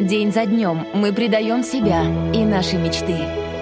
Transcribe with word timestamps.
День 0.00 0.32
за 0.32 0.46
днем 0.46 0.86
мы 0.94 1.12
предаем 1.12 1.62
себя 1.62 2.02
и 2.32 2.42
наши 2.42 2.76
мечты. 2.76 3.16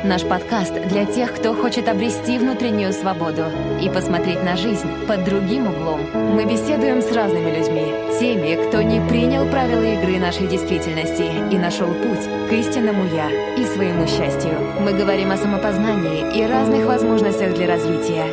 Наш 0.04 0.22
подкаст 0.22 0.72
для 0.86 1.04
тех, 1.04 1.34
кто 1.34 1.52
хочет 1.52 1.88
обрести 1.88 2.38
внутреннюю 2.38 2.92
свободу 2.92 3.46
и 3.82 3.88
посмотреть 3.88 4.44
на 4.44 4.56
жизнь 4.56 4.88
под 5.08 5.24
другим 5.24 5.66
углом. 5.66 6.00
Мы 6.14 6.44
беседуем 6.44 7.02
с 7.02 7.10
разными 7.10 7.50
людьми, 7.50 7.92
теми, 8.20 8.68
кто 8.68 8.82
не 8.82 9.00
принял 9.08 9.50
правила 9.50 9.82
игры 9.82 10.20
нашей 10.20 10.46
действительности 10.46 11.24
и 11.52 11.58
нашел 11.58 11.88
путь 11.88 12.24
к 12.48 12.52
истинному 12.52 13.02
«я» 13.12 13.28
и 13.56 13.64
своему 13.64 14.06
счастью. 14.06 14.52
Мы 14.80 14.92
говорим 14.92 15.32
о 15.32 15.36
самопознании 15.36 16.38
и 16.38 16.46
разных 16.46 16.86
возможностях 16.86 17.52
для 17.54 17.66
развития. 17.66 18.26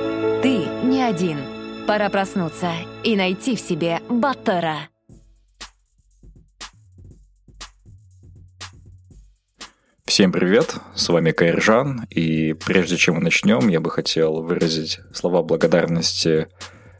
Ты 0.43 0.67
не 0.83 1.01
один. 1.01 1.39
Пора 1.87 2.09
проснуться 2.09 2.69
и 3.03 3.15
найти 3.15 3.55
в 3.55 3.59
себе 3.59 3.99
Баттера. 4.09 4.89
Всем 10.15 10.31
привет, 10.31 10.77
с 10.95 11.09
вами 11.09 11.31
Кайржан, 11.31 12.05
и 12.09 12.53
прежде 12.53 12.95
чем 12.95 13.15
мы 13.15 13.21
начнем, 13.21 13.67
я 13.67 13.81
бы 13.81 13.91
хотел 13.91 14.43
выразить 14.43 15.01
слова 15.13 15.43
благодарности 15.43 16.47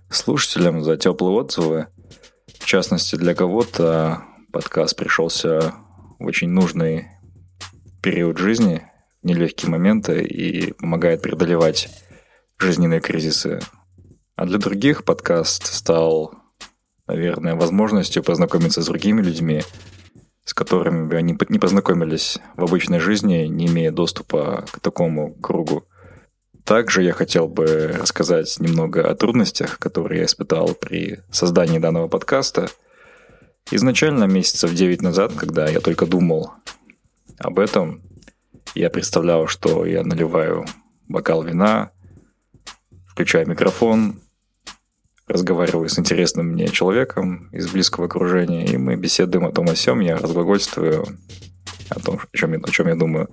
слушателям 0.10 0.84
за 0.84 0.98
теплые 0.98 1.38
отзывы. 1.38 1.88
В 2.60 2.66
частности, 2.66 3.16
для 3.16 3.34
кого-то 3.34 4.22
подкаст 4.52 4.98
пришелся 4.98 5.76
в 6.20 6.26
очень 6.26 6.50
нужный 6.50 7.08
период 8.04 8.38
жизни, 8.38 8.82
нелегкие 9.24 9.72
моменты 9.72 10.22
и 10.22 10.74
помогает 10.74 11.22
преодолевать 11.22 11.88
жизненные 12.58 13.00
кризисы. 13.00 13.62
А 14.36 14.46
для 14.46 14.58
других 14.58 15.06
подкаст 15.06 15.68
стал, 15.68 16.34
наверное, 17.08 17.56
возможностью 17.56 18.24
познакомиться 18.24 18.82
с 18.82 18.88
другими 18.88 19.22
людьми, 19.22 19.62
с 20.46 20.54
которыми 20.54 21.16
они 21.16 21.38
не 21.50 21.60
познакомились 21.60 22.38
в 22.56 22.64
обычной 22.64 23.00
жизни, 23.00 23.48
не 23.48 23.66
имея 23.68 23.92
доступа 23.92 24.66
к 24.72 24.80
такому 24.80 25.34
кругу. 25.34 25.86
Также 26.64 27.04
я 27.04 27.14
хотел 27.14 27.48
бы 27.48 27.96
рассказать 28.00 28.60
немного 28.60 29.08
о 29.08 29.16
трудностях, 29.16 29.78
которые 29.80 30.20
я 30.20 30.26
испытал 30.26 30.74
при 30.76 31.20
создании 31.32 31.80
данного 31.80 32.08
подкаста. 32.08 32.70
Изначально, 33.72 34.26
месяцев 34.26 34.74
9 34.74 35.02
назад, 35.02 35.34
когда 35.36 35.68
я 35.68 35.80
только 35.80 36.06
думал 36.06 36.54
об 37.40 37.60
этом, 37.60 38.04
я 38.76 38.90
представлял, 38.90 39.48
что 39.48 39.86
я 39.86 40.04
наливаю 40.04 40.66
бокал 41.08 41.44
вина, 41.44 41.92
включаю 43.08 43.48
микрофон, 43.48 44.22
разговариваю 45.28 45.90
с 45.90 45.98
интересным 45.98 46.48
мне 46.48 46.68
человеком 46.68 47.50
из 47.52 47.70
близкого 47.70 48.06
окружения, 48.06 48.66
и 48.66 48.78
мы 48.78 48.96
беседуем 48.96 49.46
о 49.46 49.52
том 49.52 49.70
о 49.70 49.76
сем, 49.76 50.00
я 50.00 50.18
разглагольствую 50.18 51.06
о 51.90 52.00
том, 52.00 52.20
о 52.20 52.38
чем, 52.38 52.54
я, 52.54 52.60
о 52.60 52.72
чем 52.72 52.88
я 52.88 52.96
думаю. 52.96 53.30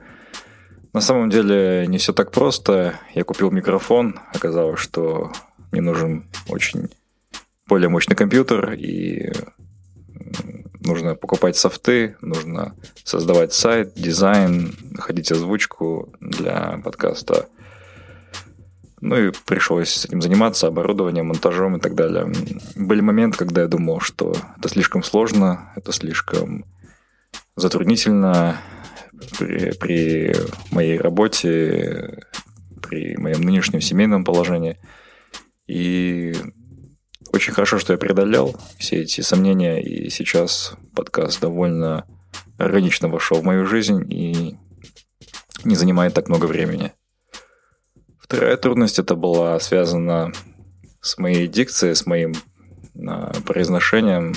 На 0.93 1.01
самом 1.01 1.31
деле 1.31 1.87
не 1.87 1.99
все 1.99 2.13
так 2.13 2.33
просто. 2.33 3.01
Я 3.15 3.25
купил 3.25 3.51
микрофон, 3.51 4.21
оказалось, 4.33 4.81
что 4.81 5.33
мне 5.71 5.81
нужен 5.81 6.27
очень 6.49 6.89
более 7.67 7.89
мощный 7.89 8.15
компьютер, 8.15 8.73
и 8.73 9.33
нужно 10.81 11.15
покупать 11.15 11.57
софты, 11.57 12.17
нужно 12.21 12.77
создавать 13.05 13.55
сайт, 13.55 13.95
дизайн, 13.95 14.75
находить 14.91 15.33
озвучку 15.33 16.13
для 16.21 16.81
подкаста– 16.85 17.49
ну 19.03 19.17
и 19.17 19.33
пришлось 19.47 19.91
с 19.91 20.05
этим 20.05 20.23
заниматься, 20.23 20.69
оборудованием, 20.69 21.27
монтажом 21.27 21.77
и 21.77 21.81
так 21.81 21.97
далее. 21.97 22.33
Были 22.77 23.01
моменты, 23.01 23.37
когда 23.37 23.63
я 23.63 23.67
думал, 23.67 23.99
что 23.99 24.33
это 24.57 24.69
слишком 24.69 25.03
сложно, 25.03 25.73
это 25.75 25.93
слишком 25.93 26.65
затруднительно 27.57 28.61
при, 29.39 29.73
при 29.73 30.37
моей 30.71 30.99
работе, 30.99 32.27
при 32.81 33.17
моем 33.17 33.41
нынешнем 33.41 33.81
семейном 33.81 34.25
положении. 34.25 34.79
И 35.67 36.37
очень 37.33 37.53
хорошо, 37.53 37.81
что 37.81 37.93
я 37.93 37.99
преодолел 37.99 38.55
все 38.79 39.03
эти 39.03 39.21
сомнения, 39.21 39.83
и 39.83 40.11
сейчас 40.11 40.77
подкаст 40.95 41.41
довольно 41.41 42.07
органично 42.57 43.09
вошел 43.09 43.41
в 43.41 43.45
мою 43.45 43.67
жизнь 43.67 44.07
и 44.13 44.57
не 45.65 45.75
занимает 45.75 46.15
так 46.15 46.29
много 46.29 46.47
времени. 46.47 46.93
Вторая 48.33 48.57
трудность 48.57 48.99
это 48.99 49.15
была 49.15 49.61
связана 49.61 50.33
с 51.03 51.19
моей 51.19 51.47
дикцией, 51.47 51.95
с 51.95 52.07
моим 52.07 52.33
э, 52.95 53.33
произношением, 53.45 54.33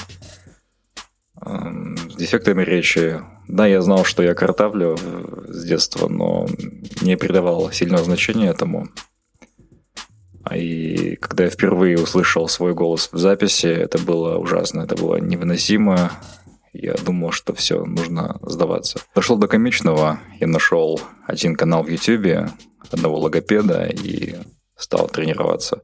с 1.41 2.15
дефектами 2.17 2.61
речи. 2.61 3.21
Да, 3.47 3.65
я 3.65 3.81
знал, 3.81 4.03
что 4.03 4.21
я 4.21 4.33
картавлю 4.33 4.97
с 5.47 5.63
детства, 5.63 6.09
но 6.09 6.45
не 7.01 7.15
придавал 7.15 7.71
сильного 7.71 8.03
значения 8.03 8.49
этому. 8.49 8.89
А 10.43 10.57
и 10.57 11.15
когда 11.15 11.45
я 11.45 11.49
впервые 11.49 11.97
услышал 11.97 12.49
свой 12.49 12.73
голос 12.73 13.07
в 13.13 13.17
записи, 13.17 13.67
это 13.67 13.97
было 13.97 14.37
ужасно, 14.37 14.81
это 14.81 14.97
было 14.97 15.21
невыносимо. 15.21 16.11
Я 16.77 16.95
думал, 16.95 17.31
что 17.31 17.53
все, 17.53 17.85
нужно 17.85 18.37
сдаваться. 18.41 18.99
Дошло 19.15 19.37
до 19.37 19.47
комичного. 19.47 20.19
Я 20.41 20.47
нашел 20.47 20.99
один 21.25 21.55
канал 21.55 21.83
в 21.83 21.87
YouTube, 21.87 22.51
одного 22.91 23.17
логопеда 23.19 23.85
и 23.85 24.35
стал 24.75 25.07
тренироваться. 25.07 25.83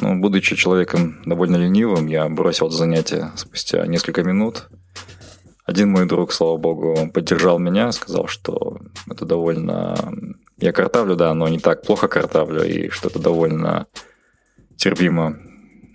Но, 0.00 0.14
будучи 0.14 0.54
человеком 0.54 1.22
довольно 1.24 1.56
ленивым, 1.56 2.06
я 2.06 2.28
бросил 2.28 2.68
это 2.68 2.76
занятие 2.76 3.32
спустя 3.36 3.84
несколько 3.86 4.22
минут. 4.22 4.68
Один 5.66 5.90
мой 5.90 6.06
друг, 6.06 6.32
слава 6.32 6.56
богу, 6.56 7.10
поддержал 7.12 7.58
меня, 7.58 7.90
сказал, 7.90 8.28
что 8.28 8.78
это 9.10 9.24
довольно... 9.24 9.96
Я 10.58 10.72
картавлю, 10.72 11.16
да, 11.16 11.34
но 11.34 11.48
не 11.48 11.58
так 11.58 11.82
плохо 11.82 12.06
картавлю, 12.06 12.62
и 12.62 12.90
что 12.90 13.08
это 13.08 13.18
довольно 13.18 13.86
терпимо. 14.76 15.36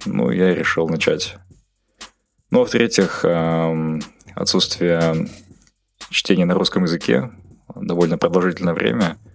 Ну, 0.05 0.31
я 0.31 0.53
решил 0.53 0.89
начать. 0.89 1.37
Ну, 2.51 2.61
а 2.61 2.65
в-третьих, 2.65 3.23
эм, 3.23 4.01
отсутствие 4.35 5.27
чтения 6.09 6.45
на 6.45 6.53
русском 6.55 6.83
языке 6.83 7.31
довольно 7.75 8.17
продолжительное 8.17 8.73
время– 8.73 9.17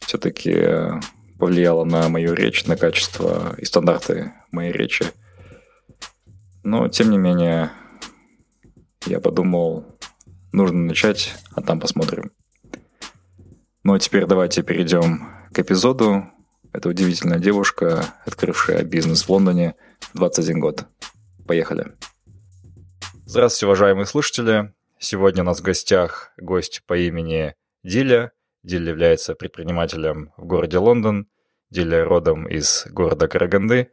все-таки 0.00 0.50
э, 0.50 1.00
повлияло 1.38 1.84
на 1.84 2.08
мою 2.08 2.34
речь, 2.34 2.66
на 2.66 2.76
качество 2.76 3.54
и 3.58 3.64
стандарты 3.64 4.32
моей 4.50 4.72
речи. 4.72 5.06
Но, 6.62 6.88
тем 6.88 7.10
не 7.10 7.18
менее, 7.18 7.70
я 9.06 9.20
подумал, 9.20 9.86
нужно 10.52 10.78
начать, 10.78 11.34
а 11.54 11.62
там 11.62 11.80
посмотрим. 11.80 12.32
Ну 13.82 13.94
а 13.94 13.98
теперь 13.98 14.26
давайте 14.26 14.62
перейдем 14.62 15.28
к 15.52 15.58
эпизоду. 15.58 16.24
Это 16.72 16.88
удивительная 16.88 17.38
девушка, 17.38 18.06
открывшая 18.26 18.82
бизнес 18.82 19.22
в 19.22 19.30
Лондоне 19.30 19.74
в 20.12 20.18
21 20.18 20.60
год. 20.60 20.86
Поехали. 21.46 21.92
Здравствуйте, 23.32 23.66
уважаемые 23.66 24.06
слушатели. 24.06 24.74
Сегодня 24.98 25.44
у 25.44 25.46
нас 25.46 25.60
в 25.60 25.62
гостях 25.62 26.32
гость 26.36 26.82
по 26.84 26.98
имени 26.98 27.54
Диля. 27.84 28.32
Диль 28.64 28.88
является 28.88 29.36
предпринимателем 29.36 30.32
в 30.36 30.46
городе 30.46 30.78
Лондон, 30.78 31.28
Диля 31.70 32.04
родом 32.04 32.48
из 32.48 32.88
города 32.90 33.28
Караганды, 33.28 33.92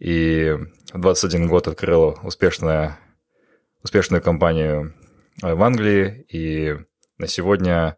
и 0.00 0.56
в 0.92 1.00
21 1.00 1.46
год 1.46 1.68
открыл 1.68 2.18
успешную, 2.24 2.96
успешную 3.84 4.20
компанию 4.20 4.92
в 5.40 5.62
Англии, 5.62 6.26
и 6.28 6.74
на 7.16 7.28
сегодня 7.28 7.96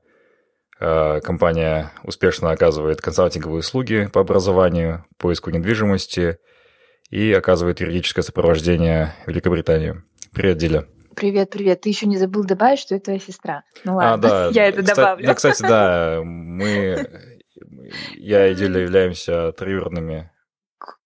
э, 0.79 1.21
компания 1.23 1.91
успешно 2.03 2.51
оказывает 2.51 3.01
консалтинговые 3.01 3.61
услуги 3.61 4.11
по 4.13 4.21
образованию, 4.21 5.07
поиску 5.17 5.49
недвижимости 5.49 6.37
и 7.09 7.33
оказывает 7.33 7.81
юридическое 7.81 8.23
сопровождение 8.23 9.15
Великобритании. 9.27 10.03
Привет, 10.37 10.59
Диля. 10.59 10.85
Привет, 11.15 11.49
привет. 11.49 11.81
Ты 11.81 11.89
еще 11.89 12.07
не 12.07 12.19
забыл 12.19 12.45
добавить, 12.45 12.79
что 12.79 12.95
это 12.95 13.05
твоя 13.07 13.19
сестра. 13.19 13.63
Ну 13.85 13.93
а, 13.93 13.97
ладно, 13.97 14.29
а, 14.29 14.51
да. 14.51 14.51
я 14.53 14.69
это 14.69 14.83
кстати, 14.83 14.97
добавлю. 14.97 15.27
Да, 15.27 15.35
кстати, 15.35 15.63
да, 15.63 16.21
мы, 16.25 17.09
я 18.17 18.47
и 18.49 18.55
Диля 18.55 18.83
являемся 18.83 19.53
троюродными. 19.53 20.31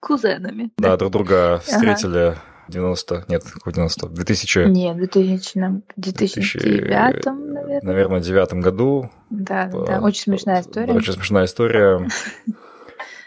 Кузенами. 0.01 0.73
Да, 0.79 0.97
друг 0.97 1.13
друга 1.13 1.61
встретили 1.65 2.39
90, 2.67 3.27
нет, 3.29 3.45
какой 3.45 3.73
90, 3.73 4.09
в 4.09 4.15
2000... 4.15 4.59
Нет, 4.69 4.97
в 4.97 4.99
2000, 4.99 5.79
2009, 5.95 7.25
наверное. 7.27 7.81
Наверное, 7.83 8.21
девятом 8.21 8.61
году. 8.61 9.13
Да, 9.31 9.69
да, 9.69 10.01
очень 10.01 10.23
смешная 10.23 10.63
история. 10.63 10.93
Очень 10.93 11.13
смешная 11.13 11.45
история. 11.45 12.09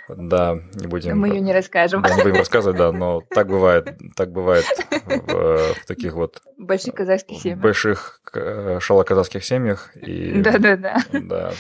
Да, 0.10 0.60
не 0.74 0.88
будем... 0.88 1.20
Мы 1.20 1.30
ее 1.30 1.42
не 1.42 1.54
расскажем. 1.54 2.02
Да, 2.02 2.16
не 2.16 2.24
будем 2.24 2.38
рассказывать, 2.38 2.78
да, 2.78 2.92
но 2.92 3.22
так 3.30 3.48
бывает, 3.48 3.98
так 4.16 4.32
бывает 4.32 4.66
в, 5.06 5.74
в 5.76 5.86
таких 5.88 6.14
вот... 6.14 6.42
Больших 6.58 6.96
казахских 6.96 7.40
семьях. 7.40 7.60
Больших 7.60 8.22
шалоказахских 8.80 9.44
семьях. 9.44 9.92
Да-да-да. 9.96 10.98
Да. 11.12 11.54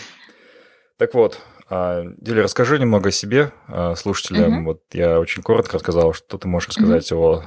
Так 0.98 1.13
вот, 1.13 1.40
а, 1.69 2.04
Диля, 2.18 2.44
расскажи 2.44 2.78
немного 2.78 3.10
о 3.10 3.12
себе 3.12 3.51
а, 3.68 3.95
слушателям. 3.95 4.60
Угу. 4.60 4.66
Вот 4.66 4.81
я 4.92 5.19
очень 5.19 5.42
коротко 5.42 5.75
рассказал, 5.75 6.13
что 6.13 6.38
ты 6.38 6.48
можешь 6.48 6.69
рассказать 6.69 7.12
угу. 7.12 7.22
о, 7.22 7.44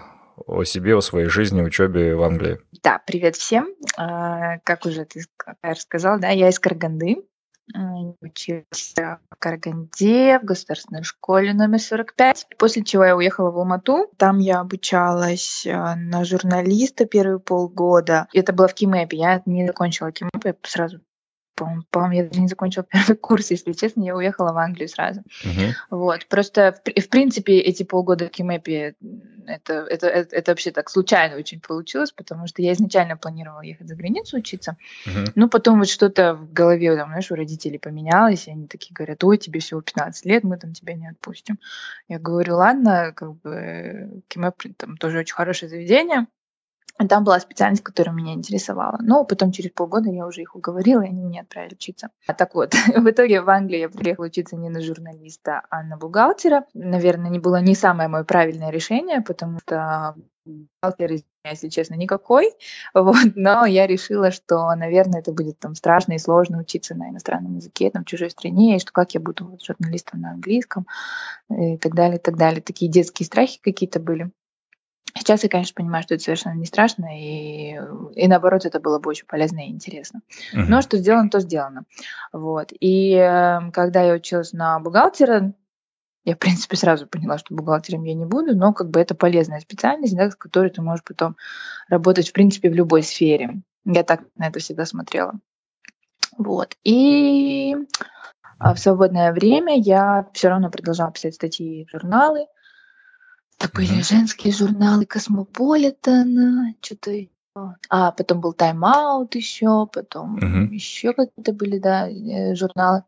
о 0.59 0.65
себе, 0.65 0.97
о 0.97 1.01
своей 1.01 1.29
жизни, 1.29 1.63
учебе 1.63 2.15
в 2.17 2.23
Англии. 2.23 2.59
Да, 2.83 3.01
привет 3.07 3.37
всем. 3.37 3.69
А, 3.97 4.59
как 4.65 4.85
уже 4.87 5.05
ты 5.05 5.21
рассказал, 5.63 6.19
да, 6.19 6.31
я 6.31 6.49
из 6.49 6.59
Караганды. 6.59 7.17
Училась 8.21 8.95
в 8.97 9.37
Караганде 9.39 10.39
в 10.39 10.45
государственной 10.45 11.03
школе 11.03 11.53
номер 11.53 11.81
45. 11.81 12.47
После 12.59 12.85
чего 12.85 13.05
я 13.05 13.17
уехала 13.17 13.51
в 13.51 13.59
Алмату. 13.59 14.11
Там 14.17 14.39
я 14.39 14.61
обучалась 14.61 15.65
на 15.67 16.25
журналиста 16.25 17.07
первые 17.07 17.41
полгода. 17.41 18.29
Это 18.33 18.53
было 18.53 18.69
в 18.69 18.75
Кимэпе. 18.75 19.17
Я 19.17 19.43
не 19.47 19.67
закончила 19.67 20.13
Кимэп, 20.13 20.45
я 20.45 20.55
сразу 20.63 21.01
по-моему, 21.57 22.15
я 22.15 22.25
даже 22.25 22.41
не 22.41 22.49
закончила 22.49 22.85
первый 22.91 23.17
курс, 23.17 23.51
если 23.51 23.73
честно, 23.73 24.03
я 24.03 24.15
уехала 24.15 24.53
в 24.53 24.59
Англию 24.59 24.89
сразу. 24.89 25.23
Uh-huh. 25.45 25.73
Вот, 25.91 26.27
просто 26.27 26.79
в, 26.85 27.01
в 27.01 27.09
принципе 27.09 27.59
эти 27.59 27.83
полгода 27.83 28.27
в 28.27 28.31
Кимэпе 28.31 28.95
это, 29.47 29.75
это, 29.89 30.07
это, 30.09 30.37
это 30.37 30.51
вообще 30.51 30.71
так 30.71 30.91
случайно 30.91 31.37
очень 31.37 31.61
получилось, 31.61 32.13
потому 32.13 32.47
что 32.47 32.63
я 32.63 32.73
изначально 32.73 33.17
планировала 33.17 33.63
ехать 33.63 33.89
за 33.89 33.95
границу 33.95 34.37
учиться, 34.39 34.77
uh-huh. 35.07 35.33
но 35.35 35.49
потом 35.49 35.79
вот 35.79 35.89
что-то 35.89 36.35
в 36.35 36.53
голове, 36.53 36.97
там, 36.97 37.09
знаешь, 37.09 37.31
у 37.31 37.35
родителей 37.35 37.79
поменялось, 37.79 38.49
и 38.49 38.51
они 38.51 38.67
такие 38.67 38.93
говорят, 38.93 39.23
ой, 39.25 39.39
тебе 39.39 39.61
всего 39.61 39.81
15 39.81 40.27
лет, 40.27 40.45
мы 40.45 40.59
там 40.59 40.73
тебя 40.73 40.95
не 40.95 41.09
отпустим. 41.09 41.59
Я 42.09 42.19
говорю, 42.19 42.57
ладно, 42.57 43.13
как 43.15 43.35
бы 43.41 44.23
Кимэп 44.29 44.63
там 44.77 44.97
тоже 44.97 45.21
очень 45.21 45.35
хорошее 45.35 45.69
заведение, 45.69 46.27
там 47.09 47.25
была 47.25 47.39
специальность, 47.41 47.83
которая 47.83 48.15
меня 48.15 48.33
интересовала. 48.33 48.99
Но 49.03 49.25
потом 49.25 49.53
через 49.53 49.71
полгода 49.71 50.11
я 50.11 50.27
уже 50.27 50.43
их 50.43 50.57
уговорила, 50.57 51.03
и 51.03 51.09
они 51.09 51.23
меня 51.23 51.43
отправили 51.43 51.75
учиться. 51.75 52.09
А 52.27 52.35
так 52.35 52.55
вот, 52.55 52.73
в 52.97 53.11
итоге 53.11 53.43
в 53.43 53.51
Англию 53.51 53.81
я 53.83 53.89
приехала 53.89 54.27
учиться 54.27 54.57
не 54.57 54.71
на 54.71 54.81
журналиста, 54.81 55.63
а 55.71 55.83
на 55.83 55.97
бухгалтера. 55.97 56.65
Наверное, 56.75 57.31
не 57.31 57.39
было 57.39 57.61
не 57.61 57.75
самое 57.75 58.09
мое 58.09 58.25
правильное 58.25 58.71
решение, 58.71 59.21
потому 59.21 59.59
что 59.61 60.15
бухгалтер, 60.47 61.23
если 61.45 61.69
честно, 61.69 61.95
никакой. 61.95 62.53
Вот. 62.95 63.33
Но 63.35 63.67
я 63.67 63.87
решила, 63.87 64.31
что, 64.31 64.75
наверное, 64.75 65.21
это 65.21 65.33
будет 65.33 65.59
там 65.59 65.75
страшно 65.75 66.15
и 66.15 66.19
сложно 66.19 66.59
учиться 66.59 66.95
на 66.95 67.11
иностранном 67.11 67.57
языке, 67.57 67.91
там, 67.91 68.05
в 68.05 68.07
чужой 68.07 68.31
стране, 68.31 68.77
и 68.77 68.81
что 68.81 68.93
как 68.93 69.13
я 69.13 69.21
буду 69.21 69.47
вот, 69.47 69.63
журналистом 69.63 70.21
на 70.21 70.31
английском, 70.31 70.87
и 71.51 71.77
так 71.77 71.95
далее, 71.95 72.19
и 72.19 72.21
так 72.21 72.37
далее. 72.37 72.63
Такие 72.63 72.91
детские 72.91 73.27
страхи 73.27 73.61
какие-то 73.63 74.01
были. 74.01 74.31
Сейчас 75.15 75.43
я, 75.43 75.49
конечно, 75.49 75.75
понимаю, 75.75 76.03
что 76.03 76.15
это 76.15 76.25
совершенно 76.25 76.55
не 76.55 76.67
страшно, 76.67 77.07
и, 77.19 77.81
и 78.15 78.29
наоборот, 78.29 78.67
это 78.67 78.81
было 78.81 78.99
бы 78.99 79.11
очень 79.11 79.27
полезно 79.27 79.61
и 79.61 79.71
интересно. 79.71 80.21
Uh-huh. 80.55 80.65
Но 80.69 80.83
что 80.83 80.99
сделано, 80.99 81.31
то 81.31 81.41
сделано. 81.41 81.85
Вот. 82.33 82.73
И 82.79 83.13
э, 83.13 83.71
когда 83.73 84.03
я 84.03 84.15
училась 84.15 84.53
на 84.53 84.79
бухгалтера, 84.79 85.55
я, 86.25 86.35
в 86.35 86.39
принципе, 86.39 86.77
сразу 86.77 87.07
поняла, 87.07 87.39
что 87.39 87.55
бухгалтером 87.55 88.05
я 88.05 88.15
не 88.15 88.27
буду, 88.27 88.57
но 88.57 88.73
как 88.73 88.91
бы 88.91 89.01
это 89.01 89.15
полезная 89.15 89.61
специальность, 89.61 90.17
да, 90.17 90.31
с 90.31 90.35
которой 90.35 90.71
ты 90.71 90.83
можешь 90.83 91.05
потом 91.05 91.37
работать, 91.89 92.29
в 92.29 92.33
принципе, 92.33 92.69
в 92.69 92.75
любой 92.75 93.03
сфере. 93.03 93.63
Я 93.85 94.03
так 94.03 94.23
на 94.35 94.49
это 94.49 94.59
всегда 94.59 94.85
смотрела. 94.87 95.35
Вот. 96.37 96.77
И 96.83 97.77
а 98.59 98.75
в 98.75 98.79
свободное 98.79 99.33
время 99.33 99.79
я 99.79 100.29
все 100.33 100.49
равно 100.49 100.71
продолжала 100.71 101.13
писать 101.13 101.35
статьи 101.35 101.87
в 101.87 101.91
журналы, 101.91 102.47
это 103.59 103.71
были 103.73 104.03
женские 104.03 104.53
журналы 104.53 105.07
Космополитен, 105.07 106.75
что-то 106.81 107.13
а, 107.89 108.13
потом 108.13 108.41
был 108.41 108.53
Time 108.53 109.00
Out 109.00 109.35
еще, 109.35 109.87
потом 109.87 110.37
uh-huh. 110.37 110.69
еще 110.75 111.15
какие-то 111.15 111.53
были, 111.53 111.79
да, 111.79 112.07
э, 112.09 112.55
журналы. 112.55 113.05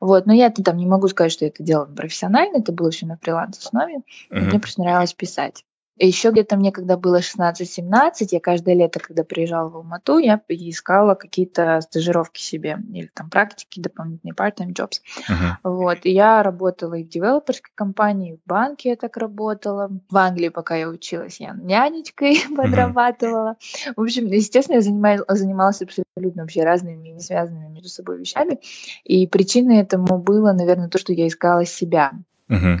Вот, 0.00 0.24
но 0.24 0.32
я 0.32 0.50
там 0.50 0.78
не 0.78 0.86
могу 0.86 1.08
сказать, 1.08 1.32
что 1.32 1.44
я 1.44 1.50
это 1.50 1.62
делала 1.62 1.84
профессионально, 1.84 2.58
это 2.58 2.72
было 2.72 2.90
все 2.90 3.04
на 3.04 3.18
фриланс-основе. 3.18 3.98
Uh-huh. 3.98 4.40
Мне 4.40 4.58
просто 4.58 4.80
нравилось 4.80 5.12
писать. 5.12 5.64
Еще 6.02 6.30
где-то 6.30 6.56
мне, 6.56 6.72
когда 6.72 6.96
было 6.96 7.20
16-17, 7.20 8.28
я 8.30 8.40
каждое 8.40 8.74
лето, 8.74 9.00
когда 9.00 9.22
приезжала 9.22 9.68
в 9.68 9.76
Алмату, 9.76 10.16
я 10.16 10.40
искала 10.48 11.14
какие-то 11.14 11.78
стажировки 11.82 12.40
себе 12.40 12.78
или 12.90 13.10
там 13.12 13.28
практики, 13.28 13.80
дополнительные 13.80 14.32
part-time 14.32 14.72
jobs. 14.72 15.02
Uh-huh. 15.28 15.56
Вот. 15.62 15.98
И 16.04 16.12
я 16.12 16.42
работала 16.42 16.94
и 16.94 17.04
в 17.04 17.08
девелоперской 17.08 17.72
компании, 17.74 18.32
и 18.32 18.36
в 18.36 18.40
банке 18.48 18.90
я 18.90 18.96
так 18.96 19.18
работала. 19.18 19.90
В 20.08 20.16
Англии, 20.16 20.48
пока 20.48 20.76
я 20.76 20.88
училась, 20.88 21.38
я 21.38 21.52
нянечкой 21.52 22.36
uh-huh. 22.48 22.56
подрабатывала. 22.56 23.56
В 23.94 24.00
общем, 24.00 24.26
естественно, 24.26 24.76
я 24.76 24.80
занималась, 24.80 25.20
занималась 25.28 25.82
абсолютно 25.82 26.42
вообще 26.42 26.64
разными, 26.64 27.08
не 27.08 27.20
связанными 27.20 27.74
между 27.74 27.90
собой 27.90 28.18
вещами. 28.18 28.58
И 29.04 29.26
причиной 29.26 29.80
этому 29.80 30.16
было, 30.16 30.52
наверное, 30.52 30.88
то, 30.88 30.96
что 30.96 31.12
я 31.12 31.26
искала 31.26 31.66
себя. 31.66 32.12
Uh-huh 32.48 32.80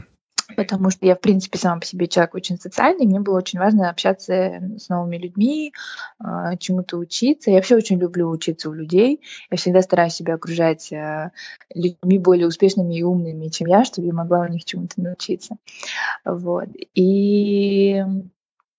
потому 0.56 0.90
что 0.90 1.06
я, 1.06 1.16
в 1.16 1.20
принципе, 1.20 1.58
сама 1.58 1.80
по 1.80 1.86
себе 1.86 2.06
человек 2.06 2.34
очень 2.34 2.58
социальный, 2.58 3.06
мне 3.06 3.20
было 3.20 3.38
очень 3.38 3.58
важно 3.58 3.90
общаться 3.90 4.60
с 4.78 4.88
новыми 4.88 5.16
людьми, 5.16 5.72
а, 6.18 6.56
чему-то 6.56 6.96
учиться. 6.96 7.50
Я 7.50 7.56
вообще 7.56 7.76
очень 7.76 7.98
люблю 7.98 8.28
учиться 8.28 8.70
у 8.70 8.72
людей. 8.72 9.20
Я 9.50 9.56
всегда 9.56 9.82
стараюсь 9.82 10.14
себя 10.14 10.34
окружать 10.34 10.92
а, 10.92 11.32
людьми 11.74 12.18
более 12.18 12.46
успешными 12.46 12.94
и 12.96 13.02
умными, 13.02 13.48
чем 13.48 13.68
я, 13.68 13.84
чтобы 13.84 14.08
я 14.08 14.14
могла 14.14 14.40
у 14.40 14.48
них 14.48 14.64
чему-то 14.64 15.00
научиться. 15.00 15.56
Вот. 16.24 16.68
И 16.94 18.02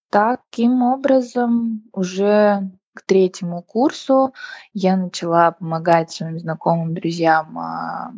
таким 0.09 0.83
образом 0.83 1.83
уже 1.93 2.69
к 2.93 3.03
третьему 3.03 3.61
курсу 3.61 4.33
я 4.73 4.97
начала 4.97 5.51
помогать 5.51 6.11
своим 6.11 6.39
знакомым, 6.39 6.93
друзьям 6.93 7.57
а, 7.57 8.11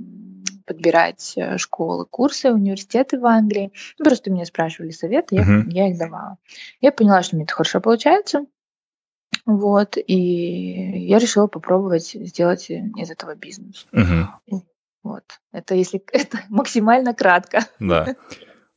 подбирать 0.66 1.34
э, 1.36 1.58
школы, 1.58 2.06
курсы, 2.06 2.52
университеты 2.52 3.20
в 3.20 3.26
Англии. 3.26 3.72
Ну, 4.00 4.06
просто 4.06 4.32
меня 4.32 4.46
спрашивали 4.46 4.92
советы, 4.92 5.36
я, 5.36 5.42
uh-huh. 5.44 5.64
я 5.68 5.90
их 5.90 5.98
давала. 5.98 6.38
Я 6.82 6.92
поняла, 6.92 7.24
что 7.24 7.36
мне 7.36 7.46
это 7.46 7.54
хорошо 7.54 7.82
получается. 7.82 8.46
Вот, 9.46 9.98
и 9.98 11.08
я 11.08 11.20
решила 11.20 11.48
попробовать 11.48 12.12
сделать 12.12 12.70
из 12.70 13.12
этого 13.12 13.36
бизнес. 13.36 13.88
Uh-huh. 13.92 14.62
Вот. 15.04 15.24
Это 15.52 15.76
если 15.76 16.02
это 16.12 16.40
максимально 16.50 17.14
кратко. 17.14 17.66
Да. 17.80 18.16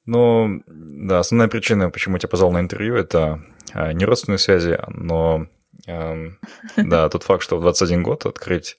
Ну, 0.04 0.62
да, 0.66 1.20
основная 1.20 1.48
причина, 1.48 1.90
почему 1.90 2.16
я 2.16 2.20
тебя 2.20 2.28
позвал 2.28 2.52
на 2.52 2.60
интервью, 2.60 2.94
это 2.94 3.42
а, 3.72 3.92
не 3.92 4.04
родственные 4.04 4.38
связи, 4.38 4.78
но 4.88 5.46
эм, 5.88 6.38
да, 6.76 7.08
тот 7.08 7.24
факт, 7.24 7.42
что 7.42 7.58
в 7.58 7.60
21 7.60 8.04
год 8.04 8.24
открыть 8.24 8.76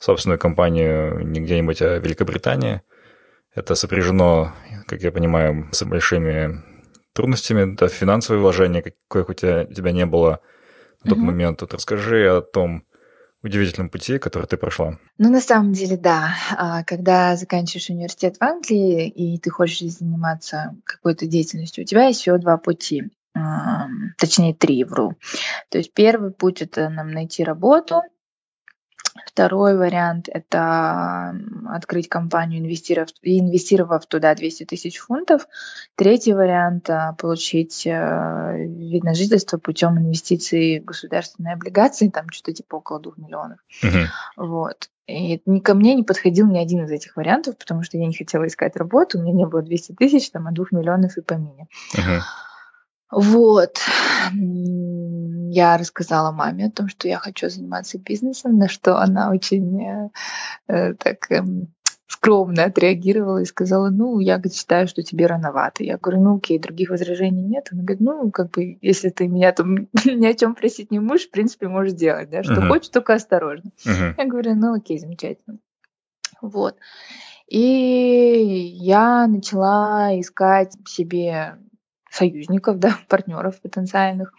собственную 0.00 0.38
компанию 0.38 1.24
не 1.24 1.40
где-нибудь, 1.40 1.82
а 1.82 2.00
в 2.00 2.04
Великобритании. 2.04 2.82
Это 3.54 3.74
сопряжено, 3.74 4.52
как 4.86 5.02
я 5.02 5.12
понимаю, 5.12 5.68
с 5.72 5.84
большими 5.84 6.62
трудностями, 7.12 7.76
да, 7.76 7.88
финансовые 7.88 8.40
вложения, 8.40 8.82
каких 8.82 9.28
у 9.28 9.34
тебя, 9.34 9.66
у 9.68 9.72
тебя 9.72 9.92
не 9.92 10.06
было 10.06 10.40
на 11.04 11.10
тот 11.10 11.18
mm 11.18 11.22
момент. 11.22 11.60
Вот 11.60 11.74
расскажи 11.74 12.26
о 12.28 12.40
том 12.40 12.84
удивительном 13.42 13.88
пути, 13.88 14.18
который 14.18 14.46
ты 14.46 14.56
прошла. 14.56 14.98
Ну, 15.18 15.30
на 15.30 15.40
самом 15.40 15.72
деле, 15.72 15.96
да. 15.96 16.34
А, 16.56 16.84
когда 16.84 17.36
заканчиваешь 17.36 17.90
университет 17.90 18.36
в 18.36 18.42
Англии, 18.42 19.08
и 19.08 19.38
ты 19.38 19.50
хочешь 19.50 19.92
заниматься 19.92 20.76
какой-то 20.84 21.26
деятельностью, 21.26 21.84
у 21.84 21.86
тебя 21.86 22.06
есть 22.06 22.20
всего 22.20 22.38
два 22.38 22.58
пути. 22.58 23.10
Точнее, 24.18 24.54
три, 24.54 24.84
вру. 24.84 25.14
То 25.70 25.78
есть 25.78 25.94
первый 25.94 26.32
путь— 26.32 26.62
это 26.62 26.88
нам 26.88 27.12
найти 27.12 27.44
работу, 27.44 28.02
Второй 29.40 29.74
вариант– 29.74 30.28
это 30.30 31.34
открыть 31.66 32.10
компанию, 32.10 32.60
инвестировав, 32.60 33.08
инвестировав 33.22 34.04
туда 34.04 34.34
200 34.34 34.66
тысяч 34.66 34.98
фунтов. 34.98 35.48
Третий 35.94 36.34
вариант– 36.34 36.90
получить 37.18 37.86
э, 37.86 38.66
вид 38.66 39.02
на 39.02 39.14
жительство 39.14 39.56
путем 39.56 39.96
инвестиций 39.96 40.80
в 40.80 40.84
государственные 40.84 41.54
облигации, 41.54 42.10
там 42.10 42.26
что-то 42.30 42.52
типа 42.52 42.76
около 42.76 43.00
2 43.00 43.12
миллионов. 43.16 43.60
Uh-huh. 43.82 44.08
Вот. 44.36 44.90
И 45.06 45.40
ни 45.46 45.60
ко 45.60 45.72
мне 45.72 45.94
не 45.94 46.02
подходил 46.02 46.46
ни 46.46 46.58
один 46.58 46.84
из 46.84 46.90
этих 46.90 47.16
вариантов, 47.16 47.56
потому 47.56 47.82
что 47.82 47.96
я 47.96 48.06
не 48.06 48.14
хотела 48.14 48.46
искать 48.46 48.76
работу, 48.76 49.18
у 49.18 49.22
меня 49.22 49.32
не 49.32 49.46
было 49.46 49.62
200 49.62 49.92
тысяч, 49.92 50.30
там, 50.30 50.48
а 50.48 50.52
2 50.52 50.66
миллионов 50.72 51.16
и 51.16 51.22
помине. 51.22 51.66
Uh-huh. 51.96 52.20
Вот 53.10 53.78
я 55.52 55.76
рассказала 55.76 56.30
маме 56.30 56.66
о 56.66 56.70
том, 56.70 56.88
что 56.88 57.08
я 57.08 57.18
хочу 57.18 57.48
заниматься 57.48 57.98
бизнесом, 57.98 58.56
на 58.58 58.68
что 58.68 58.98
она 58.98 59.30
очень 59.30 59.82
э, 59.82 60.10
э 60.68 60.94
так 60.94 61.30
э, 61.30 61.42
скромно 62.06 62.64
отреагировала 62.64 63.38
и 63.38 63.44
сказала, 63.44 63.88
ну, 63.90 64.18
я 64.18 64.34
говорит, 64.34 64.54
считаю, 64.54 64.88
что 64.88 65.02
тебе 65.02 65.26
рановато. 65.26 65.84
Я 65.84 65.96
говорю, 65.96 66.20
ну, 66.22 66.36
окей, 66.36 66.58
других 66.58 66.90
возражений 66.90 67.42
нет. 67.42 67.68
Она 67.70 67.82
говорит, 67.82 68.00
ну, 68.00 68.30
как 68.30 68.50
бы, 68.50 68.78
если 68.80 69.10
ты 69.10 69.28
меня 69.28 69.52
там 69.52 69.88
ни 70.04 70.26
о 70.26 70.34
чем 70.34 70.54
просить 70.54 70.90
не 70.90 70.98
можешь, 70.98 71.28
в 71.28 71.30
принципе, 71.30 71.68
можешь 71.68 71.94
делать, 71.94 72.28
да, 72.30 72.42
что 72.42 72.54
uh-huh. 72.54 72.68
хочешь, 72.68 72.88
только 72.88 73.14
осторожно. 73.14 73.70
Uh-huh. 73.86 74.14
Я 74.18 74.24
говорю, 74.26 74.54
ну, 74.56 74.74
окей, 74.74 74.98
замечательно. 74.98 75.58
Вот. 76.42 76.76
И 77.48 77.60
я 77.60 79.26
начала 79.26 80.10
искать 80.20 80.72
себе 80.86 81.58
союзников, 82.10 82.78
да, 82.78 82.98
партнеров 83.08 83.60
потенциальных, 83.60 84.32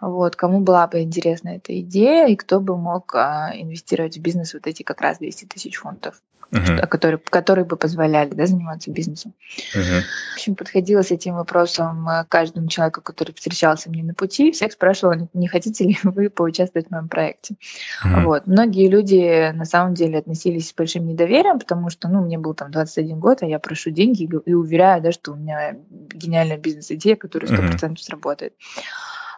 вот, 0.00 0.36
кому 0.36 0.60
была 0.60 0.86
бы 0.86 1.00
интересна 1.00 1.50
эта 1.50 1.78
идея 1.80 2.26
и 2.28 2.36
кто 2.36 2.60
бы 2.60 2.76
мог 2.76 3.14
а, 3.14 3.52
инвестировать 3.54 4.16
в 4.16 4.20
бизнес 4.20 4.54
вот 4.54 4.66
эти 4.66 4.82
как 4.82 5.00
раз 5.00 5.18
200 5.18 5.46
тысяч 5.46 5.76
фунтов 5.76 6.20
uh-huh. 6.52 6.86
которые, 6.86 7.18
которые 7.18 7.64
бы 7.64 7.76
позволяли 7.76 8.30
да, 8.30 8.46
заниматься 8.46 8.90
бизнесом. 8.90 9.34
Uh-huh. 9.74 10.02
В 10.32 10.34
общем, 10.34 10.54
подходила 10.54 11.02
с 11.02 11.10
этим 11.10 11.34
вопросом 11.34 12.08
э, 12.08 12.24
каждому 12.28 12.68
человеку, 12.68 13.02
который 13.02 13.34
встречался 13.34 13.90
мне 13.90 14.02
на 14.02 14.14
пути, 14.14 14.52
всех 14.52 14.72
спрашивала, 14.72 15.28
не 15.34 15.48
хотите 15.48 15.84
ли 15.84 15.98
вы 16.02 16.30
поучаствовать 16.30 16.88
в 16.88 16.90
моем 16.90 17.08
проекте. 17.08 17.56
Uh-huh. 18.04 18.24
Вот. 18.24 18.46
Многие 18.46 18.88
люди 18.88 19.50
на 19.52 19.64
самом 19.64 19.94
деле 19.94 20.18
относились 20.18 20.68
с 20.68 20.74
большим 20.74 21.06
недоверием, 21.06 21.58
потому 21.58 21.90
что 21.90 22.08
ну, 22.08 22.24
мне 22.24 22.38
был 22.38 22.54
там 22.54 22.70
21 22.70 23.18
год, 23.18 23.42
а 23.42 23.46
я 23.46 23.58
прошу 23.58 23.90
деньги 23.90 24.24
и, 24.24 24.50
и 24.50 24.54
уверяю, 24.54 25.02
да, 25.02 25.12
что 25.12 25.32
у 25.32 25.36
меня 25.36 25.76
гениальная 25.90 26.58
бизнес-идея, 26.58 27.07
которая 27.16 27.50
100% 27.50 27.78
uh-huh. 27.80 27.96
сработает. 27.96 28.54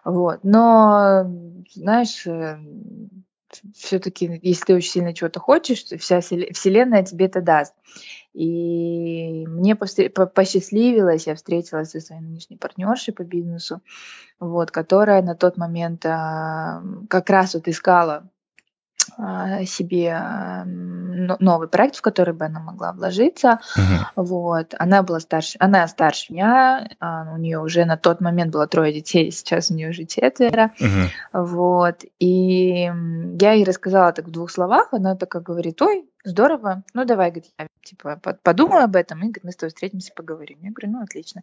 Вот. 0.05 0.41
Но, 0.43 1.31
знаешь, 1.75 2.27
э, 2.27 2.59
все-таки, 3.75 4.41
если 4.43 4.65
ты 4.65 4.75
очень 4.75 4.91
сильно 4.91 5.15
чего-то 5.15 5.41
хочешь, 5.41 5.85
вся 5.85 6.21
вселенная 6.21 7.03
тебе 7.05 7.27
это 7.27 7.43
даст. 7.43 7.75
И 8.33 9.45
мне 9.49 9.75
посчастливилось, 9.75 11.27
я 11.27 11.35
встретилась 11.35 11.91
со 11.91 12.01
своей 12.01 12.23
нынешней 12.23 12.57
партнершей 12.57 13.13
по 13.13 13.25
бизнесу, 13.25 13.83
вот, 14.39 14.71
которая 14.71 15.23
на 15.23 15.35
тот 15.35 15.57
момент 15.57 16.07
а, 16.07 16.83
как 17.09 17.29
раз 17.29 17.55
вот 17.55 17.67
искала 17.67 18.30
себе 19.67 20.65
новый 21.39 21.69
проект, 21.69 21.97
в 21.97 22.03
который 22.03 22.35
бы 22.35 22.45
она 22.45 22.61
могла 22.61 22.93
вложиться. 22.93 23.61
Uh-huh. 23.77 24.07
Вот. 24.17 24.75
Она 24.79 25.03
была 25.03 25.21
старше, 25.21 25.57
она 25.61 25.87
старше 25.89 26.33
меня, 26.33 26.89
а, 27.01 27.33
у 27.33 27.37
нее 27.37 27.61
уже 27.61 27.85
на 27.85 27.97
тот 27.97 28.21
момент 28.21 28.53
было 28.53 28.67
трое 28.67 28.93
детей, 28.93 29.31
сейчас 29.31 29.71
у 29.71 29.75
нее 29.75 29.91
уже 29.91 30.05
четверо. 30.05 30.73
Uh-huh. 30.81 31.09
Вот. 31.33 32.05
И 32.19 32.91
я 33.41 33.53
ей 33.53 33.65
рассказала 33.65 34.13
так 34.13 34.27
в 34.27 34.31
двух 34.31 34.51
словах, 34.51 34.89
она 34.93 35.17
такая 35.17 35.43
говорит, 35.43 35.81
ой, 35.83 36.05
здорово, 36.25 36.83
ну 36.95 37.05
давай, 37.05 37.31
говорит, 37.31 37.53
я 37.59 37.67
типа 37.83 38.17
подумала 38.43 38.85
об 38.85 38.97
этом, 38.97 39.19
и 39.19 39.23
говорит, 39.23 39.45
мы 39.45 39.53
с 39.53 39.57
тобой 39.57 39.71
встретимся, 39.71 40.13
поговорим. 40.15 40.59
Я 40.63 40.71
говорю, 40.71 40.93
ну 40.93 41.03
отлично. 41.03 41.43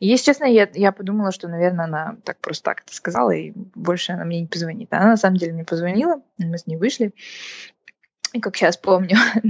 И, 0.00 0.08
если 0.08 0.26
честно, 0.26 0.44
я, 0.44 0.68
я 0.74 0.92
подумала, 0.92 1.32
что, 1.32 1.48
наверное, 1.48 1.86
она 1.86 2.16
так 2.24 2.38
просто 2.38 2.64
так 2.64 2.82
это 2.82 2.94
сказала, 2.94 3.30
и 3.30 3.52
больше 3.54 4.12
она 4.12 4.24
мне 4.24 4.40
не 4.40 4.46
позвонит. 4.46 4.92
Она 4.92 5.06
на 5.06 5.16
самом 5.16 5.36
деле 5.36 5.52
мне 5.52 5.64
позвонила, 5.64 6.20
мы 6.38 6.58
с 6.58 6.66
ней 6.66 6.76
вышли, 6.76 7.12
и 8.32 8.40
как 8.40 8.56
сейчас 8.56 8.76
помню, 8.76 9.16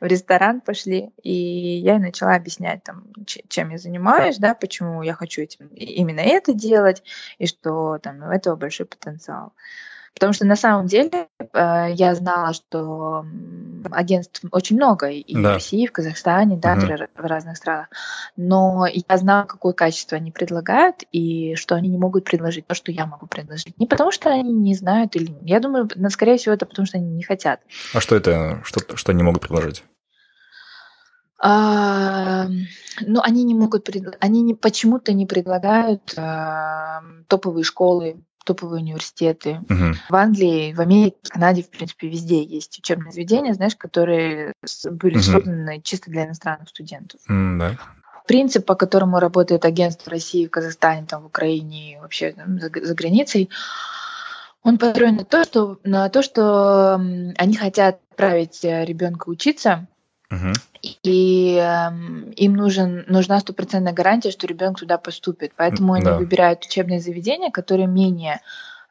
в 0.00 0.04
ресторан 0.04 0.60
пошли, 0.60 1.10
и 1.22 1.32
я 1.32 1.98
начала 1.98 2.34
объяснять, 2.34 2.82
там, 2.82 3.04
чем 3.26 3.70
я 3.70 3.78
занимаюсь, 3.78 4.38
да, 4.38 4.54
почему 4.54 5.02
я 5.02 5.14
хочу 5.14 5.42
этим, 5.42 5.68
именно 5.68 6.20
это 6.20 6.52
делать, 6.52 7.02
и 7.38 7.46
что 7.46 7.98
там 7.98 8.22
у 8.22 8.30
этого 8.30 8.56
большой 8.56 8.86
потенциал. 8.86 9.52
Потому 10.14 10.32
что 10.32 10.44
на 10.44 10.56
самом 10.56 10.86
деле 10.86 11.28
э, 11.38 11.86
я 11.94 12.14
знала, 12.14 12.52
что 12.52 13.24
агентств 13.90 14.42
очень 14.50 14.76
много 14.76 15.08
и 15.08 15.34
да. 15.34 15.40
в 15.40 15.52
России, 15.54 15.84
и 15.84 15.86
в 15.86 15.92
Казахстане, 15.92 16.56
да, 16.56 16.74
угу. 16.74 17.06
в 17.16 17.26
разных 17.26 17.56
странах. 17.56 17.88
Но 18.36 18.86
я 18.86 19.16
знала, 19.16 19.44
какое 19.44 19.72
качество 19.72 20.16
они 20.16 20.30
предлагают 20.30 21.04
и 21.12 21.54
что 21.54 21.74
они 21.74 21.88
не 21.88 21.98
могут 21.98 22.24
предложить 22.24 22.66
то, 22.66 22.74
что 22.74 22.92
я 22.92 23.06
могу 23.06 23.26
предложить. 23.26 23.78
Не 23.78 23.86
потому 23.86 24.12
что 24.12 24.30
они 24.30 24.52
не 24.52 24.74
знают 24.74 25.16
или 25.16 25.34
я 25.42 25.60
думаю, 25.60 25.88
скорее 26.10 26.36
всего 26.36 26.54
это 26.54 26.66
потому 26.66 26.86
что 26.86 26.98
они 26.98 27.10
не 27.10 27.22
хотят. 27.22 27.60
А 27.94 28.00
что 28.00 28.16
это, 28.16 28.60
что, 28.64 28.96
что 28.96 29.12
они 29.12 29.22
могут 29.22 29.42
предложить? 29.42 29.84
А, 31.42 32.48
ну, 33.00 33.20
они 33.22 33.44
не 33.44 33.54
могут, 33.54 33.84
пред... 33.84 34.16
они 34.20 34.42
не, 34.42 34.54
почему-то 34.54 35.14
не 35.14 35.24
предлагают 35.24 36.12
а, 36.18 37.00
топовые 37.28 37.64
школы, 37.64 38.22
топовые 38.50 38.82
университеты. 38.82 39.60
Угу. 39.68 39.94
В 40.08 40.14
Англии, 40.14 40.72
в 40.72 40.80
Америке, 40.80 41.16
в 41.22 41.28
Канаде, 41.28 41.62
в 41.62 41.70
принципе, 41.70 42.08
везде 42.08 42.42
есть 42.42 42.78
учебные 42.78 43.12
заведения, 43.12 43.54
знаешь, 43.54 43.76
которые 43.76 44.54
были 44.90 45.14
угу. 45.14 45.22
созданы 45.22 45.80
чисто 45.82 46.10
для 46.10 46.26
иностранных 46.26 46.68
студентов. 46.68 47.20
Mm, 47.28 47.58
да. 47.58 47.76
Принцип, 48.26 48.66
по 48.66 48.74
которому 48.74 49.18
работает 49.18 49.64
агентство 49.64 50.10
в 50.10 50.12
России, 50.12 50.46
в 50.46 50.50
Казахстане, 50.50 51.06
там, 51.06 51.22
в 51.22 51.26
Украине 51.26 51.94
и 51.94 51.98
вообще 51.98 52.32
там, 52.32 52.58
за, 52.58 52.70
за 52.70 52.94
границей, 52.94 53.50
он 54.62 54.78
построен 54.78 55.16
на 55.16 55.24
то, 55.24 55.44
что, 55.44 55.78
на 55.84 56.08
то, 56.10 56.22
что 56.22 56.94
они 56.94 57.56
хотят 57.56 58.00
отправить 58.10 58.64
э, 58.64 58.84
ребенка 58.84 59.28
учиться, 59.30 59.86
угу. 60.30 60.52
и 60.82 61.56
э, 61.60 61.90
им 62.36 62.54
нужен, 62.54 63.04
нужна 63.08 63.40
стопроцентная 63.40 63.92
гарантия, 63.92 64.30
что 64.30 64.46
ребенок 64.46 64.78
туда 64.78 64.98
поступит. 64.98 65.52
Поэтому 65.56 65.94
они 65.94 66.04
да. 66.04 66.16
выбирают 66.16 66.64
учебные 66.64 67.00
заведения, 67.00 67.50
которые 67.50 67.86
менее 67.86 68.40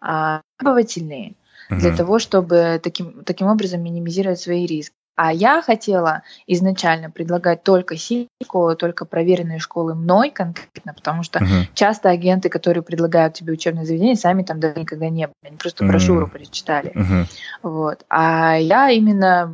э, 0.01 0.39
требовательные, 0.57 1.33
угу. 1.69 1.79
для 1.79 1.95
того, 1.95 2.19
чтобы 2.19 2.79
таким, 2.83 3.23
таким 3.23 3.47
образом 3.47 3.81
минимизировать 3.81 4.39
свои 4.39 4.65
риски. 4.65 4.95
А 5.21 5.33
я 5.33 5.61
хотела 5.61 6.23
изначально 6.47 7.11
предлагать 7.11 7.63
только 7.63 7.97
школы, 8.41 8.77
только 8.77 9.03
проверенные 9.03 9.59
школы 9.59 9.93
мной 9.93 10.29
конкретно, 10.29 10.93
потому 10.93 11.23
что 11.23 11.39
uh-huh. 11.39 11.65
часто 11.73 12.09
агенты, 12.09 12.47
которые 12.47 12.83
предлагают 12.83 13.33
тебе 13.33 13.51
учебное 13.51 13.83
заведение, 13.83 14.15
сами 14.15 14.43
там 14.43 14.61
даже 14.61 14.79
никогда 14.79 15.09
не 15.09 15.27
были, 15.27 15.35
они 15.45 15.57
просто 15.57 15.83
брошюру 15.83 16.27
uh-huh. 16.27 16.31
прочитали. 16.31 16.93
Uh-huh. 16.93 17.25
Вот. 17.63 18.05
А 18.09 18.55
я 18.55 18.91
именно 18.91 19.53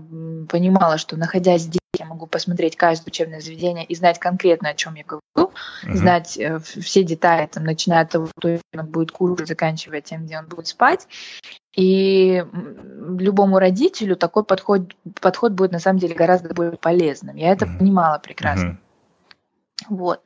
понимала, 0.51 0.99
что 0.99 1.17
находясь 1.17 1.63
здесь, 1.63 1.79
я 1.99 2.05
могу 2.05 2.27
посмотреть 2.27 2.75
каждое 2.75 3.07
учебное 3.07 3.41
заведение 3.41 3.85
и 3.85 3.95
знать 3.95 4.19
конкретно, 4.19 4.69
о 4.69 4.73
чем 4.73 4.95
я 4.95 5.03
говорю, 5.03 5.21
uh-huh. 5.35 5.93
знать 5.93 6.37
э, 6.37 6.59
все 6.59 7.03
детали, 7.03 7.47
там, 7.47 7.63
начиная 7.63 8.01
от 8.01 8.11
того, 8.11 8.29
он 8.43 8.85
будет 8.87 9.11
кушать, 9.11 9.47
заканчивая 9.47 10.01
тем, 10.01 10.25
где 10.25 10.37
он 10.37 10.47
будет 10.47 10.67
спать. 10.67 11.07
И 11.75 12.45
любому 13.19 13.59
родителю 13.59 14.15
такой 14.15 14.43
подход, 14.43 14.95
подход 15.19 15.51
будет 15.51 15.71
на 15.71 15.79
самом 15.79 15.99
деле 15.99 16.15
гораздо 16.15 16.53
более 16.53 16.77
полезным. 16.77 17.35
Я 17.35 17.51
это 17.51 17.65
mm-hmm. 17.65 17.77
понимала 17.77 18.19
прекрасно. 18.19 18.67
Mm-hmm. 18.69 18.85
Вот. 19.89 20.21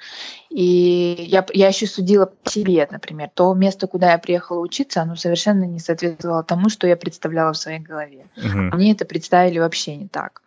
И 0.50 1.16
я, 1.28 1.46
я 1.54 1.68
еще 1.68 1.88
судила 1.88 2.28
по 2.28 2.50
себе, 2.50 2.88
например. 2.90 3.30
То 3.34 3.54
место, 3.54 3.88
куда 3.88 4.12
я 4.12 4.18
приехала 4.18 4.60
учиться, 4.60 5.02
оно 5.02 5.16
совершенно 5.16 5.64
не 5.64 5.80
соответствовало 5.80 6.44
тому, 6.44 6.70
что 6.70 6.88
я 6.88 6.96
представляла 6.96 7.54
в 7.54 7.58
своей 7.58 7.80
голове. 7.80 8.28
Uh-huh. 8.38 8.76
Мне 8.76 8.92
это 8.92 9.06
представили 9.06 9.60
вообще 9.60 9.96
не 9.96 10.08
так. 10.08 10.44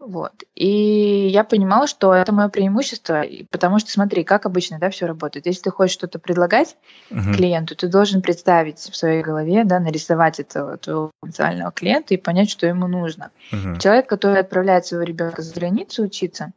Вот. 0.00 0.44
И 0.54 1.28
я 1.28 1.44
понимала, 1.44 1.86
что 1.86 2.12
это 2.12 2.32
мое 2.32 2.48
преимущество, 2.48 3.24
потому 3.50 3.78
что 3.78 3.90
смотри, 3.90 4.24
как 4.24 4.44
обычно, 4.44 4.78
да, 4.78 4.90
все 4.90 5.06
работает. 5.06 5.46
Если 5.46 5.62
ты 5.62 5.70
хочешь 5.70 5.94
что-то 5.94 6.18
предлагать 6.18 6.76
uh-huh. 7.10 7.34
клиенту, 7.34 7.76
ты 7.76 7.88
должен 7.88 8.20
представить 8.20 8.78
в 8.78 8.96
своей 8.96 9.22
голове, 9.22 9.64
да, 9.64 9.78
нарисовать 9.78 10.40
этого 10.40 10.76
твоего 10.76 11.10
потенциального 11.20 11.70
клиента 11.70 12.12
и 12.12 12.18
понять, 12.18 12.50
что 12.50 12.66
ему 12.66 12.88
нужно. 12.88 13.30
Uh-huh. 13.52 13.78
Человек, 13.78 14.08
который 14.08 14.40
отправляет 14.40 14.84
своего 14.84 15.04
ребенка 15.04 15.42
за 15.42 15.54
границу 15.54 16.02
учиться, 16.02 16.52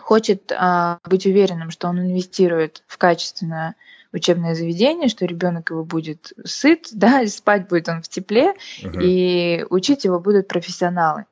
хочет 0.00 0.50
а, 0.56 0.98
быть 1.04 1.26
уверенным, 1.26 1.70
что 1.70 1.88
он 1.88 2.00
инвестирует 2.00 2.82
в 2.86 2.98
качественное 2.98 3.76
учебное 4.12 4.54
заведение, 4.54 5.08
что 5.08 5.26
ребенок 5.26 5.70
его 5.70 5.84
будет 5.84 6.32
сыт, 6.44 6.88
да, 6.92 7.20
и 7.20 7.28
спать 7.28 7.68
будет 7.68 7.88
он 7.88 8.02
в 8.02 8.08
тепле, 8.08 8.54
uh-huh. 8.82 9.02
и 9.02 9.66
учить 9.68 10.04
его 10.04 10.18
будут 10.18 10.48
профессионалы 10.48 11.26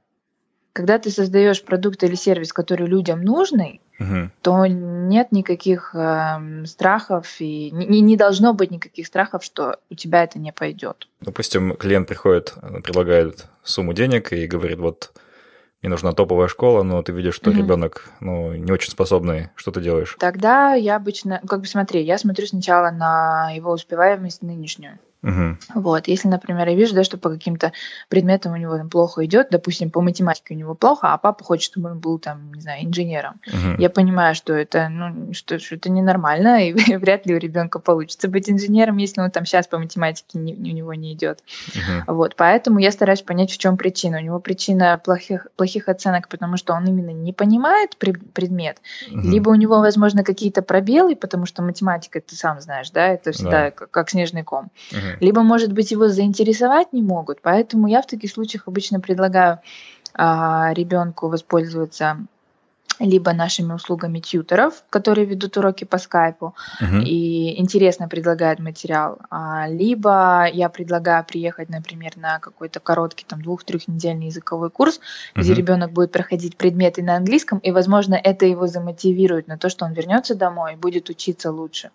когда 0.74 0.98
ты 0.98 1.10
создаешь 1.10 1.62
продукт 1.62 2.02
или 2.02 2.16
сервис, 2.16 2.52
который 2.52 2.86
людям 2.88 3.22
нужный, 3.22 3.80
угу. 4.00 4.30
то 4.42 4.66
нет 4.66 5.30
никаких 5.30 5.94
э, 5.94 6.64
страхов 6.66 7.36
и 7.38 7.70
не, 7.70 8.00
не 8.00 8.16
должно 8.16 8.54
быть 8.54 8.72
никаких 8.72 9.06
страхов, 9.06 9.44
что 9.44 9.78
у 9.88 9.94
тебя 9.94 10.24
это 10.24 10.40
не 10.40 10.52
пойдет. 10.52 11.08
Допустим, 11.20 11.76
клиент 11.76 12.08
приходит, 12.08 12.54
предлагает 12.82 13.46
сумму 13.62 13.92
денег 13.92 14.32
и 14.32 14.48
говорит, 14.48 14.80
вот 14.80 15.12
мне 15.80 15.90
нужна 15.90 16.12
топовая 16.12 16.48
школа, 16.48 16.82
но 16.82 17.02
ты 17.04 17.12
видишь, 17.12 17.36
что 17.36 17.50
угу. 17.50 17.58
ребенок 17.58 18.10
ну, 18.18 18.52
не 18.54 18.72
очень 18.72 18.90
способный, 18.90 19.50
что 19.54 19.70
ты 19.70 19.80
делаешь? 19.80 20.16
Тогда 20.18 20.74
я 20.74 20.96
обычно, 20.96 21.40
как 21.48 21.60
бы 21.60 21.66
смотри, 21.66 22.02
я 22.02 22.18
смотрю 22.18 22.48
сначала 22.48 22.90
на 22.90 23.52
его 23.54 23.70
успеваемость 23.70 24.42
нынешнюю. 24.42 24.98
Угу. 25.24 25.80
Вот, 25.80 26.06
если, 26.06 26.28
например, 26.28 26.68
я 26.68 26.74
вижу, 26.74 26.94
да, 26.94 27.02
что 27.02 27.16
по 27.16 27.30
каким-то 27.30 27.72
предметам 28.08 28.52
у 28.52 28.56
него 28.56 28.76
там 28.76 28.90
плохо 28.90 29.24
идет, 29.24 29.48
допустим, 29.50 29.90
по 29.90 30.02
математике 30.02 30.54
у 30.54 30.56
него 30.56 30.74
плохо, 30.74 31.14
а 31.14 31.18
папа 31.18 31.42
хочет, 31.42 31.64
чтобы 31.64 31.90
он 31.90 31.98
был 31.98 32.18
там, 32.18 32.52
не 32.52 32.60
знаю, 32.60 32.84
инженером. 32.84 33.40
Угу. 33.46 33.80
Я 33.80 33.88
понимаю, 33.88 34.34
что 34.34 34.52
это, 34.52 34.88
ну, 34.90 35.32
что, 35.32 35.58
что 35.58 35.76
это 35.76 35.90
ненормально, 35.90 36.68
и 36.68 36.72
вряд 36.96 37.24
ли 37.26 37.34
у 37.34 37.38
ребенка 37.38 37.78
получится 37.78 38.28
быть 38.28 38.50
инженером, 38.50 38.98
если 38.98 39.22
он 39.22 39.30
там 39.30 39.46
сейчас 39.46 39.66
по 39.66 39.78
математике 39.78 40.38
не, 40.38 40.52
у 40.52 40.74
него 40.74 40.92
не 40.92 41.14
идет. 41.14 41.42
Угу. 41.68 42.14
Вот, 42.14 42.36
поэтому 42.36 42.78
я 42.78 42.90
стараюсь 42.90 43.22
понять, 43.22 43.50
в 43.50 43.56
чем 43.56 43.78
причина. 43.78 44.18
У 44.18 44.22
него 44.22 44.40
причина 44.40 45.00
плохих, 45.02 45.46
плохих 45.56 45.88
оценок, 45.88 46.28
потому 46.28 46.58
что 46.58 46.74
он 46.74 46.86
именно 46.86 47.10
не 47.10 47.32
понимает 47.32 47.96
предмет, 47.96 48.78
угу. 49.10 49.20
либо 49.20 49.48
у 49.48 49.54
него, 49.54 49.78
возможно, 49.78 50.22
какие-то 50.22 50.60
пробелы, 50.60 51.16
потому 51.16 51.46
что 51.46 51.62
математика, 51.62 52.20
ты 52.20 52.36
сам 52.36 52.60
знаешь, 52.60 52.90
да, 52.90 53.08
это 53.08 53.32
всегда 53.32 53.50
да. 53.50 53.70
как, 53.70 53.90
как 53.90 54.10
снежный 54.10 54.42
ком. 54.42 54.70
Угу 54.92 55.13
либо, 55.21 55.42
может 55.42 55.73
быть, 55.73 55.90
его 55.90 56.09
заинтересовать 56.09 56.92
не 56.92 57.02
могут. 57.02 57.40
Поэтому 57.42 57.88
я 57.88 58.02
в 58.02 58.06
таких 58.06 58.30
случаях 58.30 58.68
обычно 58.68 59.00
предлагаю 59.00 59.61
а, 60.14 60.73
ребенку 60.75 61.28
воспользоваться 61.28 62.18
либо 63.00 63.33
нашими 63.33 63.73
услугами 63.73 64.21
тьютеров, 64.21 64.85
которые 64.90 65.26
ведут 65.26 65.56
уроки 65.56 65.85
по 65.85 65.99
скайпу 65.99 66.54
uh-huh. 66.80 67.02
и 67.02 67.61
интересно 67.61 68.09
предлагают 68.09 68.61
материал, 68.61 69.18
а, 69.30 69.66
либо 69.68 70.47
я 70.52 70.68
предлагаю 70.68 71.25
приехать, 71.25 71.68
например, 71.68 72.12
на 72.16 72.38
какой-то 72.38 72.80
короткий 72.80 73.25
там 73.26 73.42
двух-трехнедельный 73.42 74.26
языковой 74.26 74.71
курс, 74.71 74.99
uh-huh. 74.99 75.40
где 75.40 75.54
ребенок 75.54 75.92
будет 75.92 76.12
проходить 76.12 76.56
предметы 76.56 77.02
на 77.02 77.16
английском, 77.16 77.59
и, 77.59 77.73
возможно, 77.73 78.14
это 78.14 78.47
его 78.47 78.66
замотивирует 78.66 79.49
на 79.49 79.59
то, 79.59 79.68
что 79.68 79.85
он 79.85 79.92
вернется 79.92 80.35
домой 80.35 80.75
и 80.75 80.76
будет 80.76 81.11
учиться 81.11 81.50
лучше. 81.50 81.90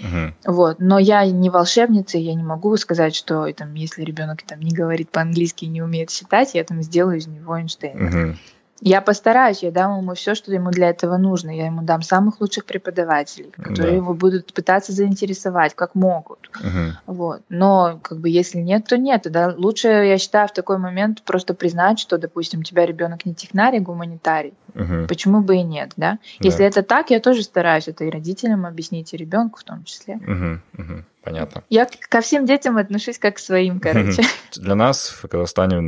Угу. 0.00 0.52
Вот. 0.54 0.76
Но 0.78 0.98
я 0.98 1.24
не 1.26 1.50
волшебница, 1.50 2.18
я 2.18 2.34
не 2.34 2.42
могу 2.42 2.76
сказать, 2.76 3.14
что 3.14 3.50
там, 3.52 3.74
если 3.74 4.02
ребенок 4.02 4.42
там, 4.42 4.60
не 4.60 4.74
говорит 4.74 5.10
по-английски 5.10 5.64
и 5.64 5.68
не 5.68 5.82
умеет 5.82 6.10
считать, 6.10 6.54
я 6.54 6.64
там 6.64 6.82
сделаю 6.82 7.18
из 7.18 7.26
него 7.26 7.58
Эйнштейна. 7.58 8.06
Угу. 8.06 8.36
Я 8.84 9.00
постараюсь, 9.00 9.62
я 9.62 9.70
дам 9.70 10.00
ему 10.00 10.14
все, 10.14 10.34
что 10.34 10.52
ему 10.52 10.70
для 10.70 10.90
этого 10.90 11.16
нужно. 11.16 11.50
Я 11.50 11.66
ему 11.66 11.82
дам 11.82 12.02
самых 12.02 12.40
лучших 12.40 12.64
преподавателей, 12.64 13.52
которые 13.52 13.92
да. 13.92 13.96
его 13.96 14.12
будут 14.12 14.52
пытаться 14.52 14.92
заинтересовать, 14.92 15.74
как 15.74 15.94
могут. 15.94 16.50
Угу. 16.58 17.14
Вот. 17.14 17.42
Но 17.48 18.00
как 18.02 18.18
бы 18.18 18.28
если 18.28 18.58
нет, 18.58 18.84
то 18.88 18.98
нет. 18.98 19.22
Да? 19.30 19.54
Лучше, 19.56 19.86
я 19.86 20.18
считаю, 20.18 20.48
в 20.48 20.52
такой 20.52 20.78
момент 20.78 21.22
просто 21.22 21.54
признать, 21.54 22.00
что, 22.00 22.18
допустим, 22.18 22.60
у 22.60 22.62
тебя 22.64 22.84
ребенок 22.84 23.24
не 23.24 23.34
технарий, 23.34 23.78
а 23.78 23.82
гуманитарий. 23.82 24.54
Угу. 24.74 25.06
Почему 25.06 25.42
бы 25.42 25.56
и 25.56 25.62
нет, 25.62 25.92
да? 25.96 26.12
да? 26.12 26.18
Если 26.40 26.66
это 26.66 26.82
так, 26.82 27.10
я 27.10 27.20
тоже 27.20 27.44
стараюсь 27.44 27.86
это 27.86 28.04
и 28.04 28.10
родителям 28.10 28.66
объяснить, 28.66 29.14
и 29.14 29.16
ребенку 29.16 29.60
в 29.60 29.64
том 29.64 29.84
числе. 29.84 30.16
Угу. 30.16 30.82
Угу. 30.82 31.04
Понятно. 31.22 31.62
Я 31.68 31.86
ко 32.08 32.20
всем 32.20 32.46
детям 32.46 32.76
отношусь 32.76 33.18
как 33.18 33.36
к 33.36 33.38
своим, 33.38 33.80
короче. 33.80 34.22
Для 34.56 34.74
нас 34.74 35.08
в 35.08 35.28
Казахстане, 35.28 35.78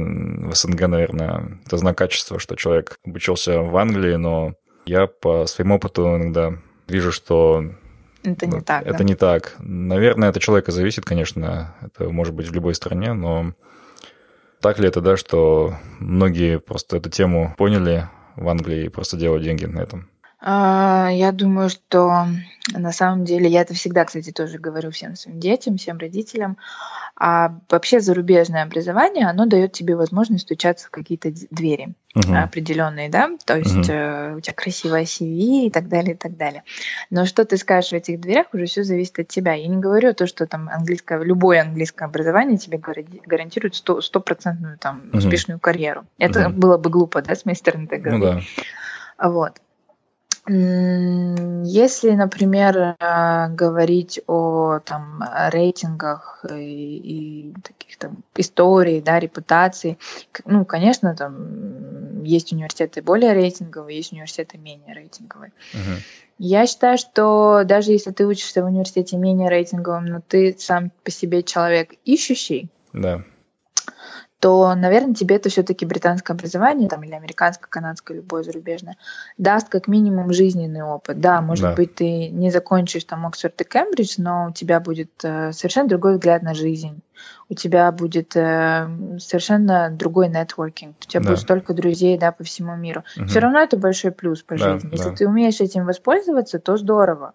в 0.49 0.55
СНГ, 0.55 0.87
наверное, 0.87 1.59
это 1.67 1.77
знак 1.77 1.99
качества, 1.99 2.39
что 2.39 2.55
человек 2.57 2.99
обучился 3.05 3.61
в 3.61 3.77
Англии, 3.77 4.15
но 4.15 4.55
я 4.87 5.07
по 5.07 5.47
своему 5.47 5.77
опыту 5.77 6.17
иногда 6.17 6.55
вижу, 6.87 7.11
что 7.11 7.65
это 8.23 8.47
не 8.47 8.61
так. 8.61 8.87
Это 8.87 8.99
да? 8.99 9.05
не 9.05 9.15
так. 9.15 9.55
Наверное, 9.59 10.31
это 10.31 10.41
человека 10.41 10.73
зависит, 10.73 11.05
конечно. 11.05 11.75
Это 11.83 12.09
может 12.09 12.35
быть 12.35 12.49
в 12.49 12.55
любой 12.55 12.75
стране, 12.75 13.13
но 13.13 13.53
так 14.61 14.79
ли 14.79 14.89
это, 14.89 15.01
да, 15.01 15.17
что 15.17 15.75
многие 15.99 16.59
просто 16.59 16.97
эту 16.97 17.11
тему 17.11 17.55
поняли 17.59 18.09
в 18.37 18.49
Англии 18.49 18.87
и 18.87 18.89
просто 18.89 19.17
делают 19.17 19.43
деньги 19.43 19.67
на 19.67 19.81
этом? 19.81 20.09
А, 20.47 21.09
я 21.11 21.33
думаю, 21.33 21.71
что 21.71 22.27
на 22.75 22.93
самом 22.93 23.25
деле, 23.25 23.49
я 23.49 23.63
это 23.63 23.73
всегда, 23.73 24.05
кстати, 24.05 24.31
тоже 24.31 24.59
говорю 24.59 24.91
всем 24.91 25.17
своим 25.17 25.41
детям, 25.41 25.79
всем 25.79 25.97
родителям, 25.97 26.59
а 27.17 27.55
вообще 27.71 28.01
зарубежное 28.01 28.63
образование, 28.63 29.27
оно 29.27 29.47
дает 29.47 29.73
тебе 29.73 29.97
возможность 29.97 30.43
стучаться 30.45 30.89
в 30.89 30.91
какие-то 30.91 31.33
двери 31.51 31.95
uh-huh. 32.15 32.43
определенные, 32.43 33.09
да, 33.09 33.31
то 33.47 33.57
есть 33.57 33.89
uh-huh. 33.89 34.37
у 34.37 34.41
тебя 34.41 34.55
красивая 34.55 35.05
CV 35.05 35.67
и 35.67 35.71
так 35.71 35.89
далее, 35.89 36.15
и 36.15 36.19
так 36.19 36.37
далее. 36.37 36.63
Но 37.09 37.25
что 37.25 37.47
ты 37.47 37.57
скажешь 37.57 37.93
в 37.93 37.95
этих 37.95 38.21
дверях, 38.21 38.49
уже 38.53 38.67
все 38.67 38.85
зависит 38.85 39.19
от 39.19 39.29
тебя. 39.29 39.55
Я 39.55 39.69
не 39.69 39.79
говорю 39.79 40.13
то, 40.13 40.27
что 40.27 40.47
там 40.47 40.69
английское, 40.69 41.23
любое 41.23 41.63
английское 41.63 42.05
образование 42.05 42.59
тебе 42.59 42.79
гарантирует 42.79 43.77
стопроцентную 43.77 44.77
там 44.77 45.05
uh-huh. 45.05 45.17
успешную 45.17 45.59
карьеру. 45.59 46.05
Это 46.19 46.41
uh-huh. 46.41 46.51
было 46.51 46.77
бы 46.77 46.91
глупо, 46.91 47.23
да, 47.23 47.35
с 47.35 47.47
моей 47.47 47.57
стороны 47.57 47.87
так 47.87 48.03
говорить. 48.03 48.21
Ну 48.23 48.63
да. 49.19 49.31
Вот. 49.31 49.61
Если, 50.47 52.11
например, 52.11 52.97
э, 52.99 53.49
говорить 53.49 54.21
о 54.27 54.79
там, 54.85 55.25
рейтингах 55.51 56.45
и, 56.51 56.97
и 56.97 57.55
таких 57.63 57.97
там 57.97 58.19
историй, 58.37 59.01
да, 59.01 59.19
репутации, 59.19 59.97
ну, 60.45 60.67
конечно, 60.67 61.17
там 61.17 62.23
есть 62.25 62.53
университеты 62.53 63.01
более 63.01 63.33
рейтинговые, 63.33 63.97
есть 63.97 64.13
университеты 64.13 64.59
менее 64.59 64.95
рейтинговые. 64.95 65.53
Uh-huh. 65.73 66.01
Я 66.39 66.67
считаю, 66.67 66.99
что 66.99 67.63
даже 67.65 67.93
если 67.93 68.11
ты 68.11 68.27
учишься 68.27 68.63
в 68.63 68.67
университете 68.67 69.17
менее 69.17 69.49
рейтинговым, 69.49 70.07
но 70.07 70.21
ты 70.21 70.55
сам 70.59 70.91
по 71.05 71.11
себе 71.11 71.43
человек 71.43 71.93
ищущий, 72.05 72.69
да 72.93 73.25
то, 74.45 74.75
наверное, 74.75 75.15
тебе 75.15 75.37
это 75.37 75.49
все-таки 75.49 75.87
британское 75.87 76.37
образование, 76.37 76.87
там, 76.87 77.03
или 77.03 77.15
американское, 77.15 77.67
канадское, 77.67 78.19
любое 78.19 78.43
зарубежное, 78.43 78.99
даст 79.39 79.71
как 79.71 79.89
минимум 79.89 80.35
жизненный 80.35 80.83
опыт. 80.83 81.19
Да, 81.19 81.41
может 81.41 81.65
да. 81.65 81.75
быть, 81.75 81.95
ты 81.95 82.29
не 82.29 82.51
закончишь 82.51 83.05
там 83.05 83.25
Оксфорд 83.25 83.59
и 83.63 83.65
Кембридж, 83.65 84.17
но 84.19 84.49
у 84.51 84.53
тебя 84.53 84.81
будет 84.81 85.13
э, 85.23 85.53
совершенно 85.53 85.89
другой 85.89 86.17
взгляд 86.17 86.43
на 86.43 86.53
жизнь. 86.53 87.01
У 87.49 87.55
тебя 87.55 87.91
будет 87.91 88.37
э, 88.37 88.87
совершенно 89.19 89.89
другой 89.89 90.29
нетворкинг. 90.29 90.95
У 91.01 91.09
тебя 91.09 91.23
да. 91.23 91.31
будет 91.31 91.41
столько 91.41 91.73
друзей, 91.73 92.19
да, 92.19 92.31
по 92.31 92.45
всему 92.45 92.77
миру. 92.77 93.03
Угу. 93.17 93.29
Все 93.29 93.39
равно 93.39 93.61
это 93.61 93.79
большой 93.79 94.11
плюс 94.11 94.43
по 94.43 94.59
да, 94.59 94.75
жизни. 94.75 94.91
Если 94.93 95.09
да. 95.09 95.17
ты 95.17 95.27
умеешь 95.27 95.63
этим 95.63 95.87
воспользоваться, 95.87 96.59
то 96.59 96.77
здорово. 96.77 97.33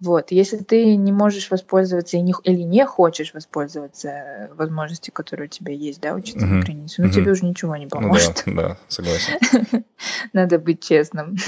Вот. 0.00 0.30
Если 0.30 0.58
ты 0.58 0.96
не 0.96 1.12
можешь 1.12 1.50
воспользоваться 1.50 2.16
и 2.16 2.20
не, 2.20 2.32
или 2.44 2.62
не 2.62 2.86
хочешь 2.86 3.34
воспользоваться 3.34 4.48
возможностью, 4.54 5.12
которая 5.12 5.48
у 5.48 5.50
тебя 5.50 5.72
есть, 5.72 6.00
да, 6.00 6.14
учиться 6.14 6.46
uh-huh. 6.46 6.60
за 6.60 6.66
границу, 6.66 7.02
ну 7.02 7.08
uh-huh. 7.08 7.12
тебе 7.12 7.32
уже 7.32 7.44
ничего 7.44 7.76
не 7.76 7.88
поможет. 7.88 8.44
Ну, 8.46 8.54
да, 8.54 8.68
да, 8.68 8.76
согласен. 8.86 9.84
Надо 10.32 10.58
быть 10.58 10.82
честным. 10.82 11.36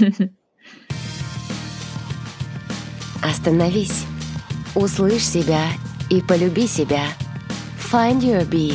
Остановись. 3.23 4.05
Услышь 4.75 5.27
себя 5.27 5.65
и 6.11 6.21
полюби 6.21 6.67
себя. 6.67 7.05
Find 7.93 8.21
Your 8.21 8.49
Bee. 8.49 8.75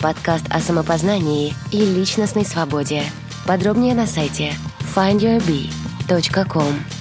Подкаст 0.00 0.46
о 0.50 0.60
самопознании 0.60 1.52
и 1.72 1.84
личностной 1.84 2.44
свободе. 2.44 3.02
Подробнее 3.46 3.94
на 3.94 4.06
сайте 4.06 4.52
findyourbee.com. 4.94 6.99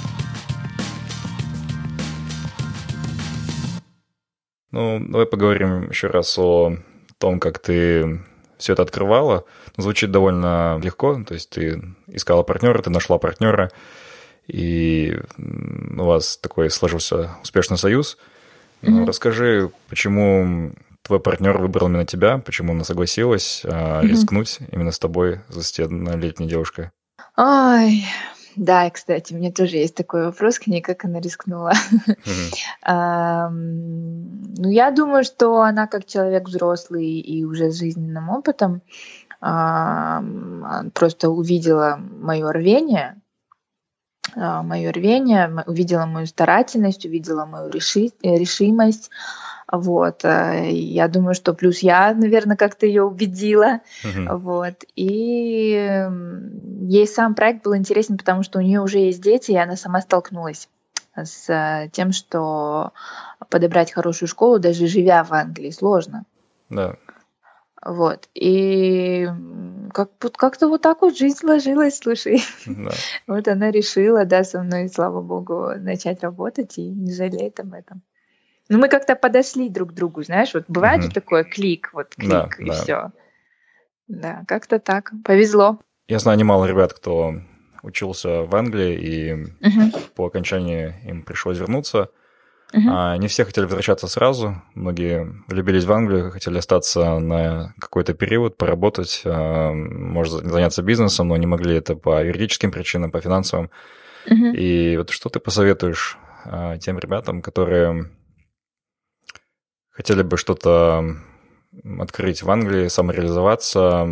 Ну, 4.72 5.00
давай 5.00 5.26
поговорим 5.26 5.90
еще 5.90 6.08
раз 6.08 6.38
о 6.38 6.76
том, 7.18 7.40
как 7.40 7.60
ты 7.60 8.22
все 8.58 8.74
это 8.74 8.84
открывала. 8.84 9.46
Звучит 9.78 10.12
довольно 10.12 10.80
легко, 10.84 11.24
то 11.24 11.34
есть 11.34 11.50
ты 11.50 11.82
искала 12.08 12.44
партнера, 12.44 12.82
ты 12.82 12.90
нашла 12.90 13.18
партнера, 13.18 13.72
и 14.48 15.18
у 15.38 16.04
вас 16.04 16.38
такой 16.38 16.70
сложился 16.70 17.32
успешный 17.42 17.78
союз. 17.78 18.18
Mm-hmm. 18.82 19.06
Расскажи, 19.06 19.72
почему 19.90 20.74
твой 21.02 21.20
партнер 21.20 21.58
выбрал 21.58 21.88
именно 21.88 22.06
тебя, 22.06 22.38
почему 22.38 22.74
она 22.74 22.84
согласилась 22.84 23.62
mm-hmm. 23.64 24.02
рискнуть 24.08 24.60
именно 24.72 24.92
с 24.92 25.00
тобой, 25.00 25.40
с 25.50 25.58
20-летней 25.58 26.48
девушкой? 26.48 26.92
Ой, 27.38 28.04
да, 28.56 28.88
и, 28.88 28.92
кстати, 28.92 29.34
мне 29.34 29.52
тоже 29.52 29.78
есть 29.78 29.96
такой 29.96 30.26
вопрос 30.26 30.60
к 30.60 30.68
ней, 30.68 30.82
как 30.82 31.06
она 31.06 31.20
рискнула. 31.20 31.74
Ну, 34.62 34.70
я 34.70 34.92
думаю, 34.92 35.24
что 35.24 35.62
она 35.62 35.88
как 35.88 36.06
человек 36.06 36.50
взрослый 36.50 37.20
и 37.20 37.46
уже 37.46 37.72
с 37.72 37.78
жизненным 37.78 38.30
опытом 38.30 38.82
просто 39.40 41.30
увидела 41.30 41.98
мое 41.98 42.52
рвение, 42.52 43.22
а, 44.36 44.64
мое 44.64 44.92
рвение, 44.92 45.64
увидела 45.66 46.06
мою 46.06 46.28
старательность, 46.28 47.06
увидела 47.06 47.46
мою 47.46 47.70
решимость, 47.70 49.10
вот. 49.72 50.26
Э, 50.26 50.70
я 50.72 51.08
думаю, 51.08 51.36
что 51.36 51.54
плюс 51.54 51.80
я, 51.80 52.14
наверное, 52.14 52.58
как-то 52.58 52.86
ее 52.86 53.04
убедила. 53.04 53.82
Uh-huh. 54.04 54.38
Вот. 54.38 54.84
И 54.96 56.08
ей 56.88 57.08
сам 57.08 57.36
проект 57.36 57.64
был 57.64 57.76
интересен, 57.76 58.18
потому 58.18 58.44
что 58.44 58.60
у 58.60 58.62
нее 58.62 58.82
уже 58.82 59.00
есть 59.00 59.22
дети, 59.22 59.52
и 59.52 59.58
она 59.58 59.76
сама 59.76 60.02
столкнулась 60.02 60.70
с 61.16 61.50
э, 61.50 61.90
тем, 61.92 62.12
что 62.12 62.94
подобрать 63.50 63.92
хорошую 63.92 64.28
школу, 64.28 64.60
даже 64.60 64.88
живя 64.88 65.24
в 65.24 65.34
Англии, 65.34 65.72
сложно. 65.72 66.26
Да. 66.70 66.96
Вот. 67.84 68.28
И 68.34 69.28
как, 69.94 70.12
как-то 70.18 70.68
вот 70.68 70.82
так 70.82 71.02
вот 71.02 71.18
жизнь 71.18 71.38
сложилась, 71.38 71.98
слушай. 71.98 72.42
Да. 72.66 72.92
Вот 73.28 73.48
она 73.48 73.72
решила, 73.72 74.26
да, 74.26 74.44
со 74.44 74.62
мной, 74.62 74.90
слава 74.90 75.22
богу, 75.22 75.72
начать 75.78 76.24
работать 76.24 76.78
и 76.78 76.90
не 76.90 77.14
жалеет 77.14 77.60
об 77.60 77.74
этом. 77.74 78.02
Ну, 78.70 78.78
мы 78.78 78.88
как-то 78.88 79.16
подошли 79.16 79.68
друг 79.68 79.90
к 79.90 79.94
другу, 79.94 80.24
знаешь, 80.24 80.54
вот 80.54 80.66
бывает 80.68 81.04
же 81.04 81.10
такое 81.10 81.44
клик, 81.44 81.90
вот 81.92 82.16
клик, 82.16 82.30
да, 82.30 82.50
и 82.60 82.66
да. 82.66 82.74
все. 82.74 83.12
Да, 84.08 84.44
как-то 84.48 84.80
так. 84.80 85.12
Повезло. 85.26 85.80
Я 86.08 86.20
знаю 86.20 86.38
немало 86.38 86.66
ребят, 86.66 86.94
кто 86.94 87.34
учился 87.84 88.44
в 88.44 88.56
Англии, 88.56 88.96
и 88.96 89.34
угу. 89.34 90.00
по 90.16 90.26
окончании 90.28 90.96
им 91.06 91.24
пришлось 91.24 91.58
вернуться. 91.58 92.10
Угу. 92.74 92.88
А 92.88 93.18
не 93.18 93.28
все 93.28 93.46
хотели 93.46 93.66
возвращаться 93.66 94.08
сразу. 94.08 94.62
Многие 94.76 95.28
влюбились 95.48 95.86
в 95.86 95.92
Англию, 95.92 96.32
хотели 96.32 96.58
остаться 96.60 97.18
на 97.18 97.74
какой-то 97.80 98.14
период, 98.14 98.58
поработать, 98.58 99.24
а, 99.26 99.72
может, 99.74 100.44
заняться 100.44 100.84
бизнесом, 100.84 101.30
но 101.30 101.38
не 101.38 101.48
могли 101.48 101.76
это 101.76 101.96
по 101.96 102.24
юридическим 102.24 102.72
причинам, 102.72 103.10
по 103.10 103.22
финансовым. 103.22 103.72
Угу. 104.28 104.46
И 104.54 104.98
вот 104.98 105.10
что 105.10 105.30
ты 105.30 105.40
посоветуешь 105.40 106.18
а, 106.46 106.78
тем 106.78 107.00
ребятам, 107.00 107.42
которые 107.42 108.12
хотели 110.00 110.22
бы 110.22 110.38
что-то 110.38 111.18
открыть 112.00 112.42
в 112.42 112.50
Англии, 112.50 112.88
самореализоваться, 112.88 114.08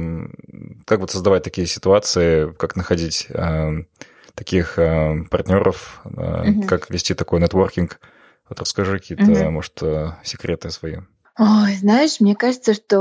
как 0.86 1.00
вот 1.00 1.12
создавать 1.12 1.43
такие 1.43 1.65
ситуации, 1.65 2.52
как 2.52 2.76
находить 2.76 3.28
э, 3.30 3.84
таких 4.34 4.78
э, 4.78 5.23
партнеров, 5.32 6.02
э, 6.04 6.50
угу. 6.50 6.67
как 6.67 6.89
вести 6.89 7.13
такой 7.13 7.39
нетворкинг. 7.39 8.02
Вот 8.50 8.60
расскажи 8.60 9.00
какие-то, 9.00 9.32
угу. 9.32 9.52
может, 9.52 9.82
э, 9.82 10.12
секреты 10.26 10.71
свои. 10.71 10.97
Ой, 11.39 11.76
знаешь, 11.76 12.19
мне 12.19 12.36
кажется, 12.36 12.73
что 12.73 13.00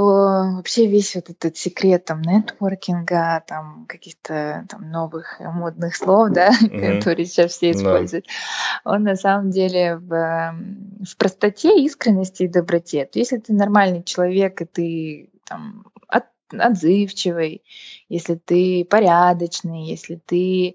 вообще 0.56 0.86
весь 0.86 1.14
вот 1.14 1.30
этот 1.30 1.56
секрет 1.56 2.04
там 2.04 2.20
нетворкинга, 2.20 3.42
там 3.46 3.86
каких-то 3.88 4.66
там 4.68 4.90
новых 4.90 5.40
модных 5.40 5.96
слов, 5.96 6.30
да, 6.32 6.50
mm-hmm. 6.62 6.98
которые 6.98 7.24
сейчас 7.24 7.52
все 7.52 7.70
используют, 7.70 8.26
да. 8.26 8.92
он 8.92 9.04
на 9.04 9.16
самом 9.16 9.50
деле 9.50 9.96
в, 9.96 10.10
в 10.10 11.16
простоте, 11.16 11.82
искренности 11.82 12.42
и 12.42 12.48
доброте. 12.48 13.06
То 13.06 13.18
если 13.18 13.38
ты 13.38 13.54
нормальный 13.54 14.02
человек, 14.02 14.60
и 14.60 14.64
ты 14.66 15.30
там 15.46 15.86
от, 16.06 16.26
отзывчивый, 16.52 17.62
если 18.10 18.34
ты 18.34 18.84
порядочный, 18.84 19.86
если 19.86 20.16
ты 20.16 20.68
э, 20.68 20.74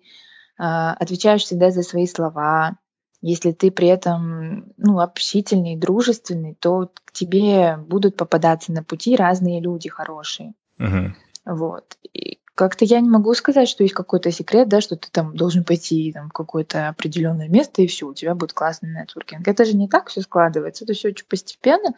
отвечаешь 0.58 1.43
всегда 1.43 1.69
за 1.69 1.84
свои 1.84 2.08
слова, 2.08 2.78
если 3.21 3.51
ты 3.51 3.71
при 3.71 3.88
этом 3.88 4.73
ну, 4.77 4.99
общительный, 4.99 5.75
дружественный, 5.75 6.55
то 6.60 6.91
к 7.05 7.12
тебе 7.12 7.77
будут 7.77 8.17
попадаться 8.17 8.71
на 8.71 8.84
пути 8.84 9.15
разные 9.15 9.62
люди 9.62 9.89
хорошие. 9.89 10.53
Uh-huh. 10.79 11.12
Вот. 11.45 11.97
И 12.13 12.39
как-то 12.55 12.86
я 12.86 12.99
не 12.99 13.10
могу 13.10 13.34
сказать, 13.34 13.69
что 13.69 13.84
есть 13.84 13.95
какой-то 13.95 14.31
секрет, 14.31 14.67
да, 14.67 14.81
что 14.81 14.95
ты 14.95 15.10
там 15.12 15.36
должен 15.36 15.63
пойти 15.63 16.12
там, 16.12 16.29
в 16.29 16.34
какое-то 16.34 16.89
определенное 16.89 17.47
место, 17.47 17.81
и 17.81 17.88
все, 17.88 18.07
у 18.07 18.13
тебя 18.13 18.36
будет 18.36 18.53
классный 18.53 18.89
нетворкинг. 18.89 19.47
Это 19.47 19.65
же 19.65 19.75
не 19.75 19.88
так 19.88 20.10
все 20.10 20.21
складывается, 20.21 20.84
это 20.84 20.93
все 20.93 21.10
очень 21.10 21.25
постепенно. 21.27 21.93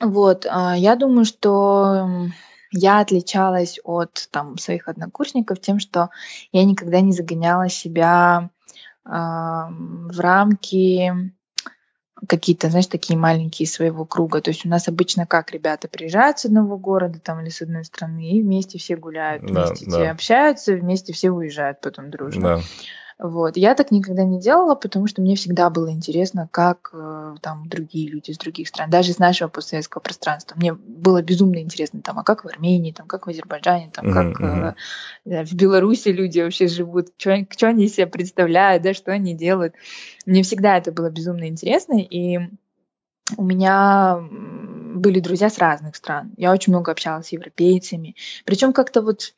Вот. 0.00 0.46
А 0.48 0.76
я 0.76 0.96
думаю, 0.96 1.24
что 1.24 2.28
я 2.70 3.00
отличалась 3.00 3.78
от 3.84 4.28
там, 4.30 4.58
своих 4.58 4.88
однокурсников 4.88 5.60
тем, 5.60 5.78
что 5.78 6.10
я 6.52 6.64
никогда 6.64 7.00
не 7.00 7.12
загоняла 7.12 7.68
себя 7.68 8.50
в 9.04 10.20
рамки 10.20 11.12
какие-то, 12.28 12.70
знаешь, 12.70 12.86
такие 12.86 13.18
маленькие 13.18 13.68
своего 13.68 14.04
круга. 14.04 14.40
То 14.40 14.50
есть 14.50 14.64
у 14.64 14.68
нас 14.68 14.88
обычно 14.88 15.26
как 15.26 15.50
ребята 15.50 15.88
приезжают 15.88 16.38
с 16.38 16.46
одного 16.46 16.78
города 16.78 17.18
там 17.20 17.40
или 17.40 17.50
с 17.50 17.62
одной 17.62 17.84
страны 17.84 18.32
и 18.32 18.42
вместе 18.42 18.78
все 18.78 18.96
гуляют, 18.96 19.42
вместе 19.42 19.84
да, 19.86 19.90
все 19.90 20.04
да. 20.04 20.10
общаются, 20.10 20.74
вместе 20.74 21.12
все 21.12 21.30
уезжают 21.30 21.80
потом 21.80 22.10
дружно. 22.10 22.56
Да. 22.56 22.62
Вот. 23.18 23.56
Я 23.56 23.74
так 23.74 23.90
никогда 23.90 24.24
не 24.24 24.40
делала, 24.40 24.74
потому 24.74 25.06
что 25.06 25.22
мне 25.22 25.36
всегда 25.36 25.70
было 25.70 25.90
интересно, 25.90 26.48
как 26.50 26.90
э, 26.92 27.36
там 27.40 27.68
другие 27.68 28.08
люди 28.08 28.30
из 28.30 28.38
других 28.38 28.68
стран, 28.68 28.90
даже 28.90 29.12
из 29.12 29.18
нашего 29.18 29.48
постсоветского 29.48 30.00
пространства. 30.00 30.56
Мне 30.56 30.74
было 30.74 31.22
безумно 31.22 31.58
интересно, 31.60 32.02
там, 32.02 32.18
а 32.18 32.24
как 32.24 32.44
в 32.44 32.48
Армении, 32.48 32.92
там, 32.92 33.06
как 33.06 33.26
в 33.26 33.30
Азербайджане, 33.30 33.90
там, 33.92 34.12
как 34.12 34.40
mm-hmm. 34.40 34.74
э, 35.26 35.44
в 35.44 35.54
Беларуси 35.54 36.08
люди 36.08 36.40
вообще 36.40 36.66
живут, 36.66 37.08
что 37.16 37.68
они 37.68 37.88
себе 37.88 38.06
представляют, 38.06 38.82
да, 38.82 38.94
что 38.94 39.12
они 39.12 39.34
делают. 39.34 39.74
Мне 40.26 40.42
всегда 40.42 40.76
это 40.76 40.90
было 40.90 41.10
безумно 41.10 41.46
интересно, 41.46 42.00
и 42.00 42.38
у 43.36 43.44
меня 43.44 44.18
были 44.94 45.20
друзья 45.20 45.50
с 45.50 45.58
разных 45.58 45.96
стран. 45.96 46.32
Я 46.36 46.52
очень 46.52 46.72
много 46.72 46.92
общалась 46.92 47.28
с 47.28 47.32
европейцами. 47.32 48.16
Причем 48.44 48.72
как-то 48.72 49.02
вот 49.02 49.34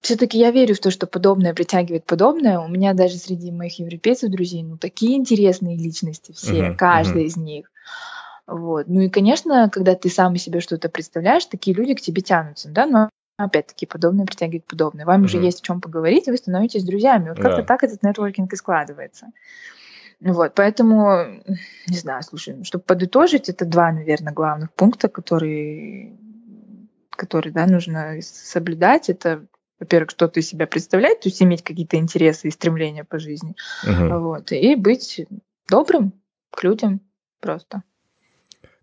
все-таки 0.00 0.38
я 0.38 0.50
верю 0.50 0.74
в 0.74 0.80
то, 0.80 0.90
что 0.90 1.06
подобное 1.06 1.54
притягивает 1.54 2.04
подобное. 2.04 2.60
У 2.60 2.68
меня 2.68 2.94
даже 2.94 3.16
среди 3.16 3.50
моих 3.50 3.78
европейцев 3.78 4.30
друзей, 4.30 4.62
ну, 4.62 4.76
такие 4.76 5.16
интересные 5.16 5.76
личности 5.76 6.32
все, 6.32 6.60
uh-huh, 6.60 6.76
каждый 6.76 7.24
uh-huh. 7.24 7.26
из 7.26 7.36
них. 7.36 7.70
Вот. 8.46 8.86
Ну 8.86 9.00
и, 9.00 9.08
конечно, 9.08 9.68
когда 9.70 9.94
ты 9.94 10.08
сам 10.08 10.34
из 10.34 10.42
себя 10.42 10.60
что-то 10.60 10.88
представляешь, 10.88 11.44
такие 11.46 11.76
люди 11.76 11.94
к 11.94 12.00
тебе 12.00 12.22
тянутся, 12.22 12.68
да, 12.70 12.86
но 12.86 13.10
опять-таки 13.36 13.86
подобное 13.86 14.24
притягивает 14.24 14.64
подобное. 14.64 15.04
Вам 15.04 15.22
uh-huh. 15.22 15.26
уже 15.26 15.38
есть 15.38 15.60
о 15.60 15.64
чем 15.64 15.80
поговорить, 15.80 16.28
и 16.28 16.30
вы 16.30 16.36
становитесь 16.36 16.84
друзьями. 16.84 17.30
Вот 17.30 17.40
как-то 17.40 17.62
так 17.62 17.82
этот 17.82 18.02
нетворкинг 18.02 18.52
и 18.52 18.56
складывается. 18.56 19.26
Вот, 20.20 20.54
поэтому, 20.54 21.42
не 21.86 21.96
знаю, 21.96 22.22
слушай, 22.24 22.64
чтобы 22.64 22.82
подытожить, 22.82 23.48
это 23.48 23.64
два, 23.64 23.92
наверное, 23.92 24.32
главных 24.32 24.72
пункта, 24.72 25.08
которые, 25.08 26.16
которые, 27.10 27.52
да, 27.52 27.66
нужно 27.66 28.16
соблюдать. 28.20 29.10
Это 29.10 29.44
во-первых, 29.80 30.10
что-то 30.10 30.40
из 30.40 30.48
себя 30.48 30.66
представлять, 30.66 31.20
то 31.20 31.28
есть 31.28 31.42
иметь 31.42 31.62
какие-то 31.62 31.96
интересы 31.96 32.48
и 32.48 32.50
стремления 32.50 33.04
по 33.04 33.18
жизни, 33.18 33.54
угу. 33.84 34.20
вот, 34.20 34.52
и 34.52 34.74
быть 34.74 35.26
добрым 35.68 36.12
к 36.50 36.62
людям 36.64 37.00
просто. 37.40 37.82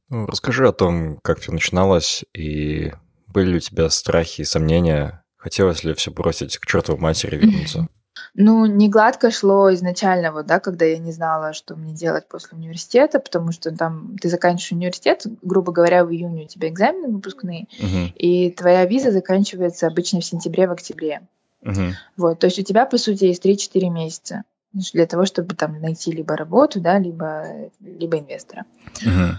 Ну, 0.09 0.27
расскажи 0.27 0.67
о 0.67 0.73
том, 0.73 1.17
как 1.23 1.39
все 1.39 1.51
начиналось, 1.51 2.23
и 2.33 2.93
были 3.27 3.51
ли 3.51 3.57
у 3.57 3.59
тебя 3.59 3.89
страхи 3.89 4.41
и 4.41 4.45
сомнения, 4.45 5.23
хотелось 5.35 5.83
ли 5.83 5.93
все 5.93 6.11
бросить 6.11 6.57
к 6.57 6.65
чертовой 6.65 7.01
матери 7.01 7.37
вернуться? 7.37 7.87
Ну, 8.33 8.65
не 8.65 8.89
гладко 8.89 9.31
шло 9.31 9.73
изначально, 9.73 10.31
вот, 10.31 10.45
да, 10.45 10.59
когда 10.59 10.85
я 10.85 10.97
не 10.97 11.11
знала, 11.11 11.53
что 11.53 11.75
мне 11.75 11.93
делать 11.93 12.27
после 12.27 12.57
университета, 12.57 13.19
потому 13.19 13.51
что 13.51 13.75
там 13.75 14.17
ты 14.21 14.29
заканчиваешь 14.29 14.71
университет, 14.73 15.23
грубо 15.41 15.71
говоря, 15.71 16.05
в 16.05 16.11
июне 16.11 16.43
у 16.43 16.47
тебя 16.47 16.69
экзамены 16.69 17.09
выпускные, 17.09 17.67
uh-huh. 17.79 18.13
и 18.15 18.51
твоя 18.51 18.85
виза 18.85 19.11
заканчивается 19.11 19.87
обычно 19.87 20.19
в 20.21 20.25
сентябре, 20.25 20.67
в 20.67 20.71
октябре. 20.71 21.21
Uh-huh. 21.63 21.91
Вот, 22.17 22.39
то 22.39 22.47
есть 22.47 22.59
у 22.59 22.63
тебя, 22.63 22.85
по 22.85 22.97
сути, 22.97 23.25
есть 23.25 23.45
3-4 23.45 23.89
месяца 23.89 24.43
для 24.71 25.05
того, 25.05 25.25
чтобы 25.25 25.55
там 25.55 25.79
найти 25.81 26.11
либо 26.11 26.35
работу, 26.35 26.81
да, 26.81 26.99
либо, 26.99 27.45
либо 27.79 28.19
инвестора. 28.19 28.65
Uh-huh. 29.01 29.35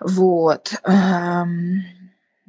Вот. 0.00 0.72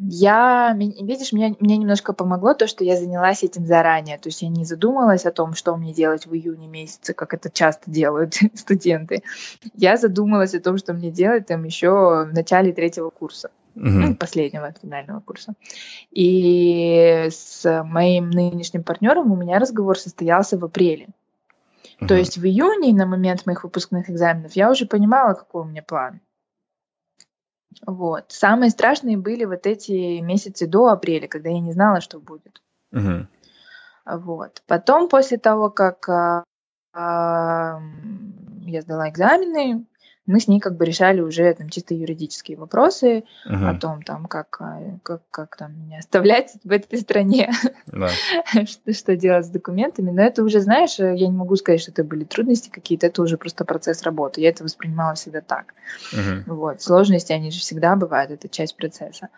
Я, 0.04 0.74
видишь, 0.76 1.32
меня, 1.32 1.54
меня 1.60 1.78
немножко 1.78 2.14
помогло 2.14 2.56
то, 2.56 2.66
что 2.66 2.84
я 2.84 2.98
занялась 2.98 3.44
этим 3.44 3.68
заранее. 3.68 4.18
То 4.18 4.30
есть 4.30 4.42
я 4.42 4.50
не 4.50 4.66
задумалась 4.66 5.28
о 5.28 5.32
том, 5.32 5.54
что 5.54 5.76
мне 5.76 5.94
делать 5.94 6.26
в 6.26 6.34
июне 6.34 6.68
месяце, 6.68 7.14
как 7.14 7.36
это 7.36 7.52
часто 7.52 7.92
делают 7.92 8.34
студенты. 8.56 9.22
Я 9.76 9.98
задумалась 9.98 10.56
о 10.56 10.60
том, 10.60 10.78
что 10.78 10.94
мне 10.94 11.12
делать 11.12 11.46
там 11.46 11.66
еще 11.66 12.26
в 12.26 12.34
начале 12.34 12.74
третьего 12.74 13.12
курса. 13.12 13.52
Uh-huh. 13.76 13.90
Ну, 13.90 14.16
последнего 14.16 14.74
финального 14.82 15.20
курса. 15.20 15.54
И 16.10 17.28
с 17.30 17.84
моим 17.84 18.32
нынешним 18.32 18.84
партнером 18.84 19.32
у 19.32 19.36
меня 19.36 19.60
разговор 19.60 20.00
состоялся 20.00 20.58
в 20.58 20.66
апреле. 20.66 21.10
Uh-huh. 22.00 22.08
То 22.08 22.16
есть 22.16 22.40
в 22.40 22.46
июне, 22.46 22.92
на 22.94 23.06
момент 23.06 23.46
моих 23.46 23.64
выпускных 23.64 24.10
экзаменов, 24.10 24.54
я 24.54 24.72
уже 24.72 24.88
понимала, 24.88 25.36
какой 25.36 25.62
у 25.62 25.66
меня 25.66 25.84
план. 25.84 26.22
Вот. 27.86 28.26
Самые 28.30 28.70
страшные 28.70 29.18
были 29.18 29.46
вот 29.46 29.66
эти 29.66 30.20
месяцы 30.20 30.68
до 30.68 30.88
апреля, 30.88 31.28
когда 31.28 31.50
я 31.50 31.60
не 31.60 31.72
знала, 31.72 32.02
что 32.02 32.20
будет. 32.20 32.62
Угу. 32.92 33.28
Вот. 34.06 34.64
Потом, 34.68 35.10
после 35.10 35.38
того, 35.38 35.70
как 35.70 36.08
а, 36.10 36.44
а, 36.94 37.80
я 38.64 38.82
сдала 38.82 39.10
экзамены, 39.10 39.86
мы 40.28 40.40
с 40.40 40.48
ней 40.48 40.60
как 40.60 40.78
бы 40.78 40.86
решали 40.86 41.22
уже 41.22 41.54
там 41.54 41.70
чисто 41.70 41.94
юридические 41.94 42.58
вопросы 42.58 43.24
uh-huh. 43.48 43.70
о 43.70 43.80
том, 43.80 44.04
там, 44.04 44.26
как, 44.26 44.58
а, 44.62 44.80
как, 45.04 45.22
как 45.32 45.58
там 45.58 45.78
меня 45.80 46.00
оставлять 46.00 46.54
в 46.64 46.72
этой 46.72 47.00
стране, 47.00 47.52
да. 47.88 48.10
что, 48.66 48.94
что 48.94 49.16
делать 49.16 49.46
с 49.46 49.50
документами. 49.50 50.12
Но 50.12 50.22
это 50.22 50.44
уже, 50.44 50.60
знаешь, 50.60 51.00
я 51.00 51.28
не 51.28 51.36
могу 51.36 51.56
сказать, 51.56 51.82
что 51.82 51.92
это 51.92 52.04
были 52.04 52.24
трудности 52.24 52.70
какие-то, 52.70 53.08
это 53.08 53.22
уже 53.22 53.38
просто 53.38 53.66
процесс 53.66 54.04
работы. 54.04 54.42
Я 54.42 54.50
это 54.50 54.64
воспринимала 54.64 55.16
всегда 55.16 55.42
так. 55.42 55.74
Uh-huh. 56.14 56.44
Вот. 56.46 56.82
Сложности, 56.82 57.34
они 57.34 57.52
же 57.52 57.60
всегда 57.60 57.96
бывают, 57.96 58.32
это 58.32 58.48
часть 58.48 58.78
процесса. 58.78 59.30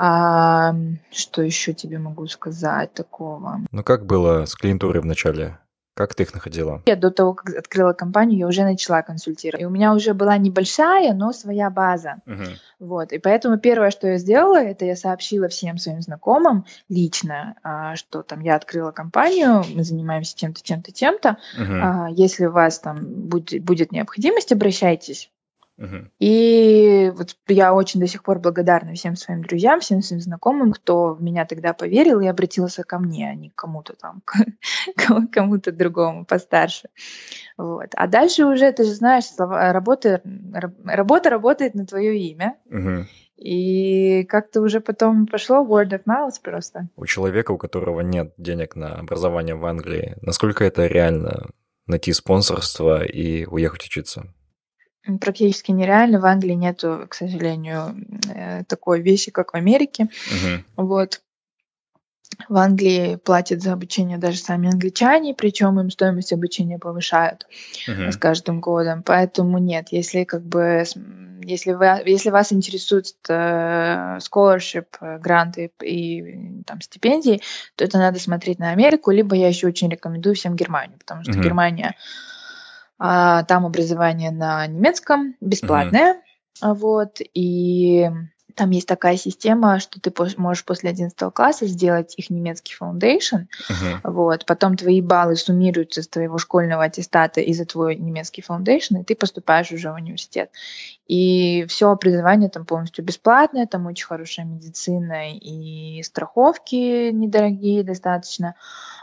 А, 0.00 0.74
что 1.10 1.42
еще 1.42 1.74
тебе 1.74 1.98
могу 1.98 2.26
сказать 2.28 2.94
такого? 2.94 3.60
Ну 3.72 3.82
как 3.82 4.06
было 4.06 4.44
с 4.44 4.54
клиентурой 4.54 5.02
в 5.02 5.06
начале? 5.06 5.58
Как 5.98 6.14
ты 6.14 6.22
их 6.22 6.32
находила? 6.32 6.80
Я 6.86 6.94
до 6.94 7.10
того, 7.10 7.34
как 7.34 7.56
открыла 7.56 7.92
компанию, 7.92 8.38
я 8.38 8.46
уже 8.46 8.62
начала 8.62 9.02
консультировать. 9.02 9.60
И 9.60 9.66
у 9.66 9.70
меня 9.70 9.92
уже 9.92 10.14
была 10.14 10.38
небольшая, 10.38 11.12
но 11.12 11.32
своя 11.32 11.70
база. 11.70 12.18
Uh-huh. 12.24 12.46
Вот. 12.78 13.12
И 13.12 13.18
поэтому 13.18 13.58
первое, 13.58 13.90
что 13.90 14.06
я 14.06 14.18
сделала, 14.18 14.62
это 14.62 14.84
я 14.84 14.94
сообщила 14.94 15.48
всем 15.48 15.76
своим 15.76 16.00
знакомым 16.00 16.66
лично, 16.88 17.56
а, 17.64 17.96
что 17.96 18.22
там 18.22 18.42
я 18.42 18.54
открыла 18.54 18.92
компанию, 18.92 19.64
мы 19.74 19.82
занимаемся 19.82 20.36
тем-то, 20.36 20.62
тем-то, 20.62 20.92
тем-то. 20.92 21.36
Uh-huh. 21.58 22.14
Если 22.14 22.46
у 22.46 22.52
вас 22.52 22.78
там 22.78 23.04
будет, 23.04 23.64
будет 23.64 23.90
необходимость, 23.90 24.52
обращайтесь. 24.52 25.32
Мгм. 25.78 26.10
И 26.18 27.12
вот 27.14 27.36
я 27.46 27.72
очень 27.72 28.00
до 28.00 28.08
сих 28.08 28.24
пор 28.24 28.40
благодарна 28.40 28.94
всем 28.94 29.14
своим 29.14 29.42
друзьям, 29.42 29.78
всем 29.78 30.02
своим 30.02 30.20
знакомым, 30.20 30.72
кто 30.72 31.14
в 31.14 31.22
меня 31.22 31.46
тогда 31.46 31.72
поверил 31.72 32.20
и 32.20 32.26
обратился 32.26 32.82
ко 32.82 32.98
мне, 32.98 33.30
а 33.30 33.34
не 33.34 33.50
к 33.50 33.54
кому-то 33.54 33.94
там, 33.94 34.22
к 34.96 35.32
кому-то 35.32 35.70
другому 35.70 36.26
постарше. 36.26 36.88
Вот. 37.56 37.90
А 37.94 38.08
дальше 38.08 38.44
уже, 38.44 38.72
ты 38.72 38.84
же 38.84 38.92
знаешь, 38.92 39.24
слова, 39.26 39.72
работа, 39.72 40.20
раб- 40.52 40.84
работа 40.84 41.30
работает 41.30 41.74
на 41.74 41.86
твое 41.86 42.18
имя. 42.18 42.56
Мгм. 42.68 43.06
И 43.36 44.24
как-то 44.24 44.60
уже 44.62 44.80
потом 44.80 45.28
пошло 45.28 45.64
word 45.64 45.90
of 45.90 46.02
mouth 46.08 46.42
просто. 46.42 46.88
У 46.96 47.06
человека, 47.06 47.52
у 47.52 47.56
которого 47.56 48.00
нет 48.00 48.34
денег 48.36 48.74
на 48.74 48.96
образование 48.96 49.54
в 49.54 49.64
Англии, 49.64 50.16
насколько 50.22 50.64
это 50.64 50.86
реально 50.86 51.46
найти 51.86 52.12
спонсорство 52.12 53.04
и 53.04 53.46
уехать 53.46 53.84
учиться? 53.84 54.34
Практически 55.20 55.70
нереально. 55.70 56.20
В 56.20 56.26
Англии 56.26 56.54
нету, 56.54 57.06
к 57.08 57.14
сожалению, 57.14 57.96
э, 58.34 58.64
такой 58.64 59.00
вещи, 59.00 59.30
как 59.30 59.52
в 59.52 59.56
Америке. 59.56 60.08
Мгм. 60.30 60.64
Вот. 60.76 61.22
В 62.48 62.56
Англии 62.56 63.16
платят 63.16 63.62
за 63.62 63.72
обучение 63.72 64.18
даже 64.18 64.38
сами 64.38 64.68
англичане, 64.68 65.34
причем 65.34 65.80
им 65.80 65.90
стоимость 65.90 66.32
обучения 66.32 66.78
повышают 66.78 67.46
Мгм. 67.86 68.12
с 68.12 68.16
каждым 68.16 68.60
годом. 68.60 69.02
Поэтому 69.02 69.58
нет, 69.58 69.88
если 69.90 70.24
как 70.24 70.42
бы 70.42 70.84
если 71.42 71.72
вы, 71.72 71.86
если 72.04 72.30
вас 72.30 72.52
интересует 72.52 73.14
э, 73.28 74.18
scholarship, 74.18 74.86
э, 75.00 75.18
гранты 75.18 75.70
и 75.82 76.62
там 76.66 76.80
стипендии, 76.80 77.40
то 77.76 77.84
это 77.84 77.98
надо 77.98 78.18
смотреть 78.18 78.58
на 78.58 78.70
Америку, 78.70 79.10
либо 79.10 79.34
я 79.34 79.48
еще 79.48 79.66
очень 79.66 79.88
рекомендую 79.88 80.34
всем 80.34 80.56
Германию, 80.56 80.98
потому 80.98 81.22
что 81.22 81.32
Мгм. 81.32 81.42
Германия 81.42 81.94
а, 82.98 83.44
там 83.44 83.66
образование 83.66 84.30
на 84.30 84.66
немецком 84.66 85.36
бесплатное, 85.40 86.22
а, 86.60 86.74
вот 86.74 87.20
и 87.34 88.10
там 88.58 88.70
есть 88.70 88.88
такая 88.88 89.16
система, 89.16 89.78
что 89.78 90.00
ты 90.00 90.12
можешь 90.36 90.64
после 90.64 90.90
11 90.90 91.16
класса 91.32 91.66
сделать 91.66 92.14
их 92.16 92.28
немецкий 92.28 92.74
foundation, 92.78 93.46
Мгм. 93.70 94.00
вот, 94.02 94.46
потом 94.46 94.76
твои 94.76 95.00
баллы 95.00 95.36
суммируются 95.36 96.02
с 96.02 96.08
твоего 96.08 96.38
школьного 96.38 96.82
аттестата 96.82 97.40
и 97.40 97.52
за 97.52 97.66
твой 97.66 97.94
немецкий 97.94 98.42
foundation, 98.42 99.00
и 99.00 99.04
ты 99.04 99.14
поступаешь 99.14 99.70
уже 99.70 99.92
в 99.92 99.94
университет. 99.94 100.50
И 101.06 101.66
все 101.68 101.90
образование 101.90 102.50
там 102.50 102.66
полностью 102.66 103.04
бесплатное, 103.04 103.66
там 103.66 103.86
очень 103.86 104.06
хорошая 104.06 104.44
медицина 104.44 105.32
и 105.32 106.02
страховки 106.02 107.12
недорогие 107.12 107.84
достаточно, 107.84 108.56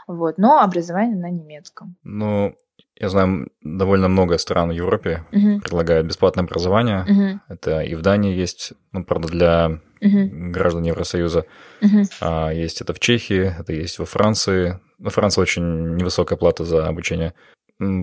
вот, 0.06 0.36
но 0.36 0.60
образование 0.60 1.16
на 1.16 1.30
немецком. 1.30 1.96
Ну, 2.02 2.54
я 2.98 3.08
знаю, 3.08 3.48
довольно 3.62 4.08
много 4.08 4.38
стран 4.38 4.70
в 4.70 4.72
Европе 4.72 5.24
Мгм, 5.32 5.60
предлагают 5.60 6.06
бесплатное 6.06 6.44
образование. 6.44 7.04
мгм, 7.08 7.42
Это 7.48 7.80
и 7.82 7.94
в 7.94 8.02
Дании 8.02 8.34
есть, 8.34 8.72
ну, 8.92 9.04
правда, 9.04 9.28
для 9.28 9.80
мгм, 10.00 10.52
граждан 10.52 10.82
Евросоюза. 10.84 11.44
мгм. 11.80 12.04
А 12.20 12.50
есть 12.52 12.80
это 12.80 12.94
в 12.94 12.98
Чехии, 13.00 13.54
это 13.58 13.72
есть 13.72 13.98
во 13.98 14.06
Франции. 14.06 14.80
Во 14.98 15.10
Франции 15.10 15.40
очень 15.40 15.96
невысокая 15.96 16.38
плата 16.38 16.64
за 16.64 16.86
обучение. 16.88 17.34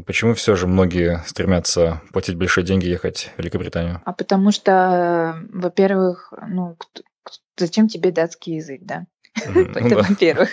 Почему 0.05 0.35
все 0.35 0.55
же 0.55 0.67
многие 0.67 1.23
стремятся 1.25 2.01
платить 2.11 2.35
большие 2.35 2.63
деньги 2.63 2.85
и 2.85 2.89
ехать 2.91 3.31
в 3.35 3.39
Великобританию? 3.39 4.01
А 4.05 4.13
потому 4.13 4.51
что, 4.51 5.35
во-первых, 5.51 6.31
ну, 6.47 6.77
зачем 7.57 7.87
тебе 7.87 8.11
датский 8.11 8.57
язык, 8.57 8.81
да? 8.83 9.07
Ну 9.47 9.61
Это 9.61 9.89
да, 9.89 9.95
во-первых. 10.03 10.49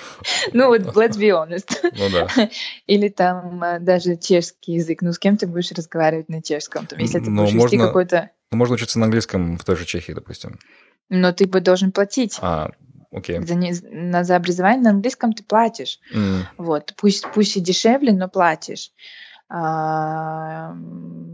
Ну 0.53 0.67
вот, 0.69 0.81
let's 0.97 1.19
be 1.19 1.31
honest. 1.31 1.69
ну. 1.93 2.49
Или 2.87 3.09
там 3.09 3.63
э, 3.63 3.79
даже 3.79 4.17
чешский 4.17 4.73
язык. 4.75 5.03
Ну, 5.03 5.13
с 5.13 5.19
кем 5.19 5.37
ты 5.37 5.47
будешь 5.47 5.71
разговаривать 5.73 6.29
на 6.29 6.43
чешском? 6.43 6.87
Если 6.99 7.19
ты 7.21 7.31
Ну, 7.31 7.43
будешь 7.43 7.55
вести 7.55 7.79
какой-то... 7.79 8.31
Ну, 8.51 8.59
Можно 8.59 8.75
учиться 8.77 8.99
на 8.99 9.05
английском 9.07 9.59
в 9.59 9.65
той 9.65 9.77
же 9.77 9.85
Чехии, 9.85 10.13
допустим. 10.13 10.59
Но 11.09 11.33
ты 11.33 11.47
бы 11.47 11.61
должен 11.61 11.93
платить. 11.93 12.39
А, 12.41 12.71
окей. 13.13 13.41
За, 13.43 13.55
не- 13.55 13.75
на, 13.91 14.25
за 14.25 14.37
образование 14.37 14.83
на 14.83 14.91
английском 14.91 15.33
ты 15.35 15.43
платишь. 15.45 15.99
М, 16.13 16.47
Вот, 16.57 16.95
пусть, 16.97 17.27
пусть 17.35 17.57
и 17.57 17.61
дешевле, 17.61 18.13
но 18.13 18.29
платишь. 18.29 18.91
А, 19.53 20.77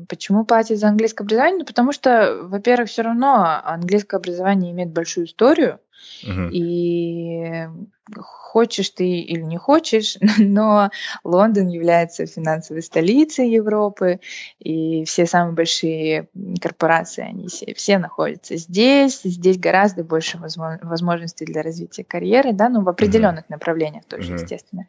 почему 0.09 0.47
платить 0.47 0.81
за 0.81 0.89
английское 0.89 1.25
образование? 1.25 1.59
Ну, 1.59 1.65
потому 1.67 1.93
что, 1.93 2.41
во-первых, 2.45 2.89
все 2.89 3.03
равно 3.03 3.61
английское 3.63 4.17
образование 4.17 4.73
имеет 4.73 4.91
большую 4.91 5.27
историю, 5.27 5.81
мгм. 6.27 6.49
и 6.51 7.69
хочешь 8.17 8.89
ты 8.89 9.07
или 9.21 9.43
не 9.43 9.59
хочешь, 9.59 10.17
но 10.39 10.91
Лондон 11.25 11.69
является 11.69 12.25
финансовой 12.25 12.83
столицей 12.83 13.51
Европы, 13.51 14.21
и 14.61 15.05
все 15.05 15.27
самые 15.27 15.55
большие 15.55 16.29
корпорации, 16.63 17.23
они 17.23 17.49
все, 17.49 17.75
все 17.75 17.99
находятся 17.99 18.57
здесь, 18.57 19.21
здесь 19.25 19.59
гораздо 19.59 20.05
больше 20.05 20.39
возмо- 20.39 20.79
возможностей 20.83 21.45
для 21.45 21.61
развития 21.61 22.05
карьеры, 22.05 22.55
да, 22.55 22.71
ну, 22.71 22.83
в 22.83 22.89
определенных 22.89 23.51
направлениях 23.51 24.07
тоже, 24.07 24.33
Мгм. 24.33 24.43
естественно. 24.43 24.87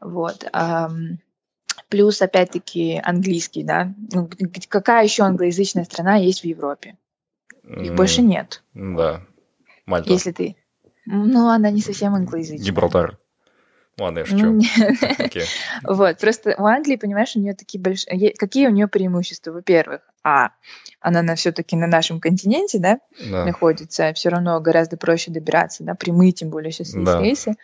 Вот. 0.00 0.44
Плюс, 1.88 2.22
опять-таки, 2.22 3.00
английский, 3.02 3.62
да. 3.64 3.92
Ну, 4.12 4.28
какая 4.68 5.04
еще 5.04 5.22
англоязычная 5.24 5.84
страна 5.84 6.16
есть 6.16 6.40
в 6.42 6.44
Европе? 6.44 6.96
Их 7.64 7.90
М, 7.90 7.96
больше 7.96 8.22
нет, 8.22 8.62
Да. 8.74 9.22
Мальта. 9.86 10.10
если 10.12 10.32
ты... 10.32 10.56
Ну, 11.06 11.48
она 11.48 11.70
не 11.70 11.80
совсем 11.80 12.14
англоязычная. 12.14 12.64
Гибралтар. 12.66 13.18
Ладно, 13.98 14.20
я 14.20 14.24
шучу. 14.24 14.58
Вот, 15.84 16.18
просто 16.18 16.54
у 16.58 16.64
Англии, 16.64 16.96
понимаешь, 16.96 17.36
у 17.36 17.40
нее 17.40 17.54
такие 17.54 17.80
большие... 17.80 18.32
Какие 18.36 18.68
у 18.68 18.70
нее 18.70 18.88
преимущества? 18.88 19.52
Во-первых, 19.52 20.00
а, 20.24 20.50
она 21.00 21.22
на, 21.22 21.34
все-таки 21.34 21.76
на 21.76 21.86
нашем 21.86 22.20
континенте, 22.20 22.78
да, 22.78 22.98
Да. 23.30 23.44
находится, 23.44 24.12
все 24.14 24.28
равно 24.30 24.58
гораздо 24.60 24.96
проще 24.96 25.30
добираться, 25.30 25.84
да, 25.84 25.94
прямые, 25.94 26.32
тем 26.32 26.48
более 26.50 26.72
сейчас 26.72 26.94
есть 26.94 27.04
Да. 27.04 27.20
рейсы. 27.20 27.54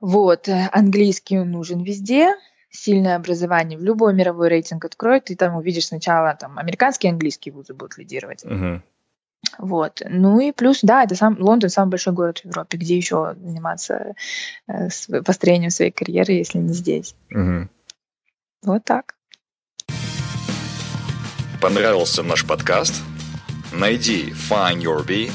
Вот, 0.00 0.48
э, 0.48 0.68
английский 0.72 1.38
он 1.38 1.50
нужен 1.50 1.82
везде, 1.82 2.34
сильное 2.70 3.16
образование. 3.16 3.78
В 3.78 3.82
любой 3.82 4.14
мировой 4.14 4.48
рейтинг 4.48 4.84
откроет, 4.84 5.24
ты 5.24 5.36
там 5.36 5.56
увидишь 5.56 5.86
сначала 5.86 6.34
там 6.34 6.58
американские 6.58 7.10
и 7.10 7.12
английские 7.12 7.52
вузы 7.52 7.74
будут 7.74 7.98
лидировать. 7.98 8.44
Мгм. 8.44 8.82
Вот. 9.58 10.02
Ну 10.08 10.40
и 10.40 10.52
плюс, 10.52 10.80
да, 10.82 11.02
это 11.02 11.14
сам 11.14 11.36
Лондон 11.40 11.70
самый 11.70 11.92
большой 11.92 12.12
город 12.12 12.40
в 12.40 12.44
Европе, 12.44 12.78
где 12.78 12.96
еще 12.96 13.34
заниматься 13.40 14.14
э, 14.68 14.88
построением 15.24 15.70
своей 15.70 15.90
карьеры, 15.90 16.34
если 16.34 16.58
не 16.58 16.72
здесь. 16.72 17.14
Мгм. 17.30 17.70
Вот 18.62 18.84
так. 18.84 19.16
Понравился 21.60 22.22
наш 22.22 22.46
подкаст? 22.46 23.02
Найди 23.72 24.30
Find 24.30 24.80
Your 24.80 25.06
Bee 25.06 25.30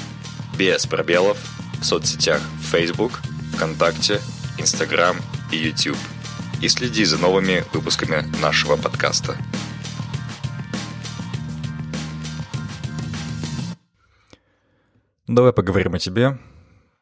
без 0.57 0.85
пробелов 0.85 1.37
в 1.79 1.83
соцсетях 1.83 2.41
Facebook, 2.61 3.21
ВКонтакте, 3.53 4.19
Instagram 4.57 5.17
и 5.51 5.57
YouTube. 5.57 5.97
И 6.61 6.67
следи 6.67 7.05
за 7.05 7.17
новыми 7.17 7.63
выпусками 7.73 8.23
нашего 8.41 8.75
подкаста. 8.75 9.37
Давай 15.27 15.53
поговорим 15.53 15.95
о 15.95 15.99
тебе. 15.99 16.37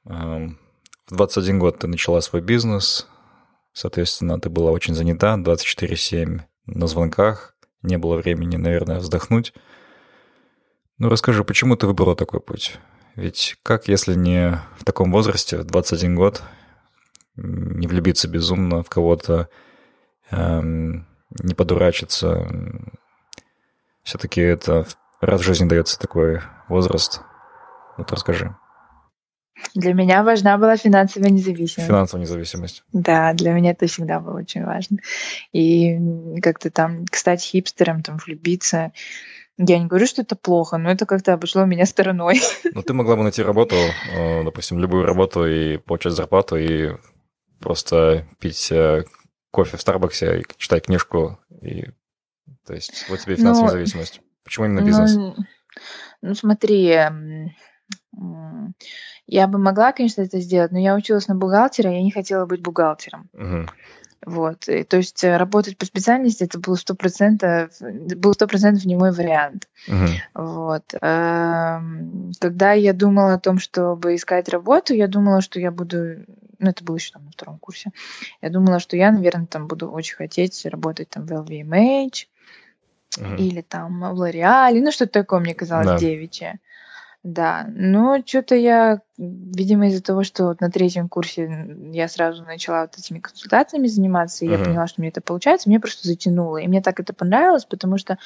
Эм, 0.05 0.57
В 1.07 1.15
21 1.15 1.59
год 1.59 1.79
ты 1.79 1.87
начала 1.87 2.21
свой 2.21 2.41
бизнес. 2.41 3.07
Соответственно, 3.73 4.39
ты 4.39 4.49
была 4.49 4.71
очень 4.71 4.95
занята 4.95 5.35
24-7 5.37 6.41
на 6.65 6.87
звонках. 6.87 7.55
Не 7.81 7.97
было 7.97 8.15
времени, 8.17 8.55
наверное, 8.55 8.99
вздохнуть. 8.99 9.53
Ну, 10.97 11.09
расскажи, 11.09 11.43
почему 11.43 11.75
ты 11.75 11.85
выбрала 11.85 12.15
такой 12.15 12.39
путь? 12.39 12.79
Ведь 13.15 13.57
как, 13.61 13.87
если 13.87 14.15
не 14.15 14.61
в 14.79 14.85
таком 14.85 15.11
возрасте, 15.11 15.57
в 15.57 15.65
21 15.65 16.15
год, 16.15 16.41
не 17.35 17.87
влюбиться 17.87 18.27
безумно 18.27 18.83
в 18.83 18.89
кого-то, 18.89 19.49
эм, 20.31 21.07
не 21.41 21.53
подурачиться? 21.53 22.47
Все-таки 24.03 24.41
это 24.41 24.85
раз 25.21 25.41
в 25.41 25.43
жизни 25.43 25.67
дается 25.67 25.99
такой 25.99 26.41
возраст. 26.67 27.21
Вот 27.97 28.11
расскажи. 28.11 28.55
Для 29.75 29.93
меня 29.93 30.23
важна 30.23 30.57
была 30.57 30.77
финансовая 30.77 31.29
независимость. 31.29 31.87
Финансовая 31.87 32.23
независимость. 32.23 32.83
Да, 32.91 33.33
для 33.33 33.53
меня 33.53 33.71
это 33.71 33.87
всегда 33.87 34.19
было 34.19 34.39
очень 34.39 34.65
важно. 34.65 34.97
И 35.51 35.97
как-то 36.41 36.69
там, 36.69 37.05
кстати, 37.09 37.45
хипстером 37.47 38.03
там 38.03 38.17
влюбиться. 38.17 38.91
Я 39.57 39.77
не 39.79 39.85
говорю, 39.85 40.07
что 40.07 40.23
это 40.23 40.35
плохо, 40.35 40.77
но 40.77 40.91
это 40.91 41.05
как-то 41.05 41.33
обошло 41.33 41.65
меня 41.65 41.85
стороной. 41.85 42.41
Ну, 42.73 42.81
ты 42.81 42.93
могла 42.93 43.15
бы 43.15 43.23
найти 43.23 43.43
работу, 43.43 43.75
э, 43.75 44.43
допустим, 44.43 44.79
любую 44.79 45.05
работу 45.05 45.45
и 45.45 45.77
получать 45.77 46.13
зарплату, 46.13 46.57
и 46.57 46.95
просто 47.63 48.25
пить 48.39 48.71
э, 48.71 49.03
кофе 49.51 49.77
в 49.77 49.81
Старбаксе, 49.81 50.41
и 50.41 50.45
читать 50.57 50.85
книжку, 50.85 51.39
и... 51.61 51.85
То 52.65 52.73
есть 52.73 53.05
вот 53.09 53.19
тебе 53.19 53.35
финансовая 53.35 53.71
Ну, 53.71 53.77
независимость. 53.79 54.21
Почему 54.43 54.65
именно 54.65 54.85
бизнес? 54.85 55.15
Ну, 55.15 55.35
ну, 56.21 56.35
смотри, 56.35 56.83
я 59.27 59.47
бы 59.47 59.57
могла, 59.57 59.91
конечно, 59.91 60.21
это 60.21 60.39
сделать, 60.39 60.71
но 60.71 60.79
я 60.79 60.95
училась 60.95 61.27
на 61.27 61.35
бухгалтера, 61.35 61.91
я 61.91 62.01
не 62.01 62.11
хотела 62.11 62.45
быть 62.45 62.61
бухгалтером. 62.61 63.29
Мгм. 63.33 63.69
Вот. 64.25 64.69
И, 64.69 64.83
то 64.83 64.97
есть 64.97 65.23
э, 65.23 65.35
работать 65.35 65.77
по 65.77 65.85
специальности 65.85 66.43
это 66.45 66.57
было 66.59 66.75
сто 66.75 66.95
процентов 66.95 67.71
был 67.81 68.33
сто 68.33 68.47
процентов 68.47 68.85
не 68.85 68.95
мой 68.95 69.11
вариант. 69.11 69.67
Мгм. 69.87 70.07
Вот. 70.33 70.93
Эм, 71.01 72.31
Когда 72.39 72.71
я 72.71 72.93
думала 72.93 73.33
о 73.33 73.39
том, 73.39 73.59
чтобы 73.59 74.15
искать 74.15 74.47
работу, 74.49 74.93
я 74.93 75.07
думала, 75.07 75.41
что 75.41 75.59
я 75.59 75.71
буду, 75.71 76.25
ну 76.63 76.69
это 76.71 76.83
было 76.83 76.95
еще 76.95 77.11
там 77.11 77.25
на 77.25 77.31
втором 77.31 77.59
курсе, 77.59 77.91
я 78.41 78.49
думала, 78.49 78.79
что 78.79 78.95
я, 78.97 79.11
наверное, 79.11 79.47
там 79.47 79.67
буду 79.67 79.89
очень 79.91 80.15
хотеть 80.15 80.65
работать 80.65 81.09
там 81.09 81.25
в 81.25 81.31
LVMH 81.31 82.27
Мгм. 83.19 83.35
или 83.35 83.61
там 83.61 83.99
в 84.15 84.23
L'Oreal, 84.23 84.73
ну 84.81 84.91
что-то 84.91 85.11
такое 85.13 85.39
мне 85.39 85.53
казалось 85.53 85.87
Да. 85.87 85.97
девичье. 85.97 86.59
Да, 87.23 87.65
но 87.69 88.21
что-то 88.25 88.53
я, 88.55 88.99
видимо, 89.17 89.87
из-за 89.87 90.03
того, 90.03 90.23
что 90.23 90.47
вот 90.47 90.59
на 90.59 90.69
третьем 90.69 91.07
курсе 91.07 91.49
я 91.93 92.09
сразу 92.09 92.43
начала 92.43 92.81
вот 92.81 92.97
этими 92.97 93.19
консультациями 93.19 93.87
заниматься, 93.87 94.43
и 94.43 94.49
я 94.49 94.55
Мгм. 94.57 94.65
поняла, 94.65 94.87
что 94.87 94.99
мне 94.99 95.09
это 95.09 95.21
получается, 95.21 95.69
мне 95.69 95.79
просто 95.79 96.05
затянуло. 96.05 96.57
И 96.57 96.67
мне 96.67 96.81
так 96.81 96.99
это 96.99 97.13
понравилось, 97.13 97.63
потому 97.63 97.97
что 97.97 98.17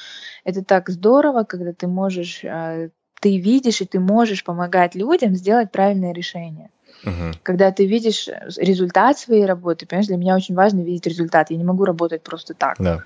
это 0.42 0.64
так 0.64 0.88
здорово, 0.90 1.44
когда 1.44 1.72
ты 1.72 1.86
можешь, 1.86 2.42
э, 2.42 2.90
ты 3.20 3.38
видишь 3.38 3.80
и 3.82 3.84
ты 3.86 4.00
можешь 4.00 4.42
помогать 4.42 4.96
людям 4.96 5.36
сделать 5.36 5.70
правильное 5.70 6.12
решение. 6.12 6.70
Мгм. 7.02 7.34
Когда 7.42 7.70
ты 7.70 7.86
видишь 7.86 8.28
э, 8.28 8.48
результат 8.56 9.18
своей 9.18 9.44
работы, 9.46 9.86
понимаешь, 9.86 10.08
для 10.08 10.16
меня 10.16 10.36
очень 10.36 10.54
важно 10.54 10.80
видеть 10.80 11.06
результат. 11.06 11.50
Я 11.50 11.56
не 11.56 11.64
могу 11.64 11.84
работать 11.84 12.22
просто 12.22 12.54
так. 12.54 12.76
Да. 12.78 13.04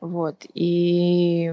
Вот. 0.00 0.46
И 0.54 1.52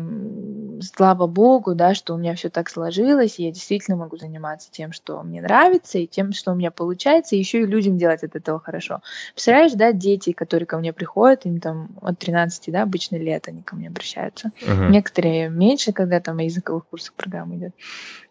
слава 0.82 1.28
богу, 1.28 1.76
да, 1.76 1.94
что 1.94 2.14
у 2.14 2.18
меня 2.18 2.34
все 2.36 2.50
так 2.50 2.70
сложилось, 2.70 3.40
и 3.40 3.44
я 3.44 3.52
действительно 3.52 3.98
могу 3.98 4.18
заниматься 4.18 4.70
тем, 4.72 4.94
что 4.94 5.22
мне 5.22 5.42
нравится, 5.42 5.98
и 5.98 6.08
тем, 6.08 6.32
что 6.32 6.52
у 6.54 6.56
меня 6.56 6.72
получается, 6.72 7.36
и 7.36 7.40
еще 7.40 7.62
и 7.62 7.66
людям 7.66 7.98
делать 7.98 8.24
от 8.24 8.36
этого 8.36 8.60
хорошо. 8.60 9.02
Представляешь, 9.34 9.74
да, 9.74 9.92
дети, 9.92 10.32
которые 10.32 10.66
ко 10.66 10.78
мне 10.78 10.94
приходят, 10.94 11.46
им 11.46 11.60
там 11.60 11.90
от 12.02 12.20
13, 12.20 12.72
да, 12.72 12.84
обычно 12.84 13.18
лет 13.18 13.48
они 13.50 13.64
ко 13.64 13.76
мне 13.76 13.90
обращаются. 13.90 14.52
Мгм. 14.62 14.92
Некоторые 14.92 15.50
меньше, 15.50 15.92
когда 15.92 16.22
там 16.22 16.38
о 16.40 16.44
языковых 16.44 16.88
курсах 16.88 17.14
программы 17.16 17.58
идет, 17.58 17.74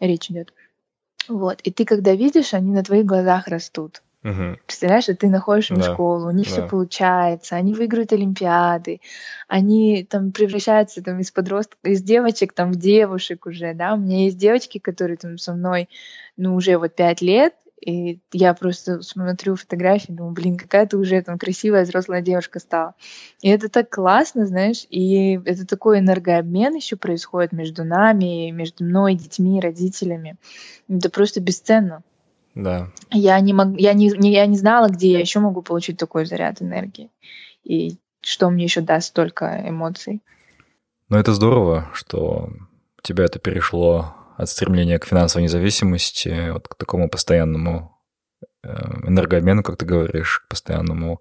речь 0.01 0.31
идет. 0.31 0.53
Вот. 1.29 1.61
И 1.63 1.71
ты, 1.71 1.85
когда 1.85 2.13
видишь, 2.15 2.55
они 2.55 2.73
на 2.73 2.83
твоих 2.83 3.07
глазах 3.07 3.49
растут. 3.49 4.03
Мгм. 4.23 4.59
Представляешь, 4.67 5.05
ты 5.05 5.29
находишь 5.29 5.71
им 5.71 5.79
Да, 5.79 5.85
школу, 5.85 6.27
у 6.27 6.33
них 6.33 6.49
все 6.49 6.63
да. 6.63 6.67
получается, 6.67 7.55
они 7.55 7.75
выиграют 7.75 8.13
олимпиады, 8.13 9.01
они 9.47 10.03
там 10.03 10.33
превращаются 10.33 11.01
там 11.01 11.21
из 11.21 11.31
подростков, 11.31 11.79
из 11.85 12.03
девочек 12.03 12.53
там 12.53 12.73
в 12.73 12.77
девушек 12.77 13.47
уже, 13.47 13.73
да. 13.75 13.95
У 13.95 13.99
меня 13.99 14.25
есть 14.25 14.37
девочки, 14.37 14.79
которые 14.79 15.17
там 15.17 15.39
со 15.39 15.53
мной, 15.53 15.89
ну, 16.37 16.57
уже 16.57 16.77
вот 16.77 16.97
пять 16.97 17.23
лет, 17.23 17.55
и 17.81 18.21
я 18.33 18.55
просто 18.55 19.03
смотрю 19.03 19.55
фотографии, 19.57 20.13
думаю, 20.13 20.33
блин, 20.33 20.57
какая 20.57 20.87
ты 20.87 20.97
уже 20.97 21.21
там 21.23 21.39
красивая 21.39 21.85
взрослая 21.85 22.23
девушка 22.23 22.59
стала. 22.59 22.95
И 23.43 23.49
это 23.49 23.69
так 23.69 23.91
классно, 23.91 24.47
знаешь, 24.47 24.87
и 24.89 25.39
это 25.45 25.67
такой 25.67 25.99
энергообмен 25.99 26.75
еще 26.75 26.97
происходит 26.97 27.53
между 27.53 27.85
нами, 27.85 28.51
между 28.51 28.85
мной, 28.85 29.15
детьми, 29.15 29.61
родителями. 29.61 30.37
Это 30.89 31.11
просто 31.11 31.41
бесценно. 31.41 32.03
Да. 32.55 32.91
Я 33.11 33.39
не, 33.41 33.53
мог, 33.53 33.79
я, 33.79 33.93
не, 33.93 34.09
не- 34.09 34.33
я 34.33 34.47
не 34.47 34.57
знала, 34.57 34.89
где 34.89 35.13
я 35.13 35.21
еще 35.21 35.41
могу 35.41 35.61
получить 35.61 35.99
такой 35.99 36.25
заряд 36.25 36.63
энергии. 36.63 37.11
И 37.63 37.99
что 38.23 38.49
мне 38.49 38.65
еще 38.65 38.81
даст 38.81 39.09
столько 39.09 39.63
эмоций. 39.69 40.23
Но 41.09 41.19
это 41.19 41.35
здорово, 41.35 41.89
что 41.93 42.49
тебя 43.03 43.25
это 43.25 43.39
перешло 43.39 44.16
от 44.37 44.49
стремления 44.49 44.99
к 44.99 45.07
финансовой 45.07 45.45
независимости, 45.45 46.51
вот 46.51 46.69
к 46.69 46.75
такому 46.75 47.09
постоянному 47.09 47.97
э, 48.63 48.69
энергообмену, 49.07 49.63
как 49.63 49.77
ты 49.77 49.87
говоришь, 49.87 50.41
к 50.41 50.49
постоянному 50.49 51.21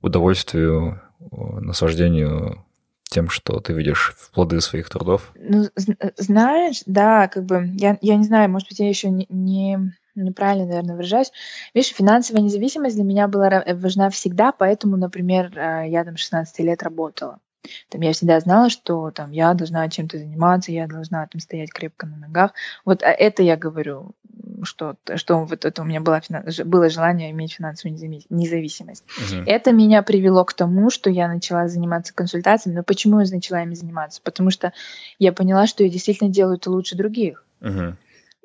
удовольствию, 0.00 1.00
наслаждению 1.30 2.64
тем, 3.10 3.28
что 3.28 3.60
ты 3.60 3.72
видишь 3.72 4.14
плоды 4.32 4.60
своих 4.60 4.88
трудов. 4.90 5.32
Ну, 5.34 5.68
знаешь, 6.16 6.82
да, 6.86 7.28
как 7.28 7.44
бы, 7.44 7.68
я, 7.74 7.98
я 8.00 8.16
не 8.16 8.24
знаю, 8.24 8.50
может 8.50 8.68
быть, 8.68 8.78
я 8.80 8.88
еще 8.88 9.08
не, 9.10 9.26
не- 9.30 9.92
неправильно, 10.14 10.66
наверное, 10.66 10.94
выражаюсь. 10.94 11.32
Видишь, 11.74 11.94
финансовая 11.94 12.42
независимость 12.42 12.96
для 12.96 13.04
меня 13.04 13.28
была 13.28 13.64
важна 13.74 14.10
всегда, 14.10 14.52
поэтому, 14.52 14.96
например, 14.96 15.56
э, 15.56 15.88
я 15.88 16.04
там 16.04 16.16
16 16.16 16.58
лет 16.60 16.82
работала. 16.82 17.40
Там 17.88 18.00
я 18.02 18.12
всегда 18.12 18.40
знала, 18.40 18.70
что 18.70 19.10
там 19.10 19.30
я 19.30 19.54
должна 19.54 19.88
чем-то 19.88 20.18
заниматься, 20.18 20.72
я 20.72 20.86
должна 20.86 21.26
там 21.26 21.40
стоять 21.40 21.72
крепко 21.72 22.06
на 22.06 22.16
ногах. 22.16 22.52
Вот 22.84 23.02
а 23.02 23.10
это 23.10 23.42
я 23.42 23.56
говорю, 23.56 24.12
что, 24.62 24.96
что 25.16 25.44
вот 25.44 25.64
это 25.64 25.82
у 25.82 25.84
меня 25.84 26.00
было, 26.00 26.20
было 26.64 26.88
желание 26.88 27.30
иметь 27.30 27.54
финансовую 27.54 27.96
незави- 27.96 28.26
независимость. 28.30 29.04
Мгм. 29.18 29.44
Это 29.46 29.72
меня 29.72 30.02
привело 30.02 30.44
к 30.44 30.54
тому, 30.54 30.90
что 30.90 31.10
я 31.10 31.28
начала 31.28 31.68
заниматься 31.68 32.14
консультациями. 32.14 32.76
Но 32.76 32.82
почему 32.82 33.20
я 33.20 33.26
начала 33.30 33.62
ими 33.62 33.74
заниматься? 33.74 34.20
Потому 34.22 34.50
что 34.50 34.72
я 35.18 35.32
поняла, 35.32 35.66
что 35.66 35.84
я 35.84 35.90
действительно 35.90 36.30
делаю 36.30 36.56
это 36.56 36.70
лучше 36.70 36.96
других. 36.96 37.44
Мгм. 37.60 37.96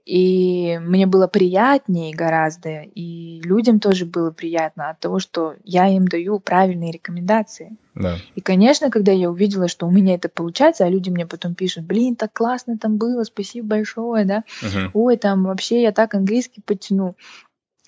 И 0.06 0.78
мне 0.80 1.06
было 1.06 1.28
приятнее 1.28 2.14
гораздо, 2.14 2.82
и 2.82 3.40
людям 3.42 3.80
тоже 3.80 4.06
было 4.06 4.32
приятно 4.32 4.90
от 4.90 5.00
того, 5.00 5.20
что 5.20 5.56
я 5.64 5.88
им 5.88 6.08
даю 6.08 6.40
правильные 6.40 6.92
рекомендации. 6.92 7.78
Да. 7.96 8.18
И, 8.36 8.42
конечно, 8.42 8.90
когда 8.90 9.14
я 9.14 9.30
увидела, 9.30 9.70
что 9.70 9.88
у 9.88 9.92
меня 9.92 10.16
это 10.16 10.28
получается, 10.28 10.86
а 10.86 10.90
люди 10.90 11.10
мне 11.10 11.26
потом 11.26 11.56
пишут, 11.56 11.86
блин, 11.86 12.16
так 12.16 12.34
классно 12.34 12.78
там 12.78 12.98
было, 12.98 13.24
спасибо 13.24 13.68
большое, 13.68 14.26
да, 14.26 14.44
Мгм. 14.62 14.92
ой, 14.94 15.18
там 15.18 15.46
вообще 15.46 15.82
я 15.82 15.92
так 15.92 16.16
английский 16.16 16.62
подтяну. 16.62 17.16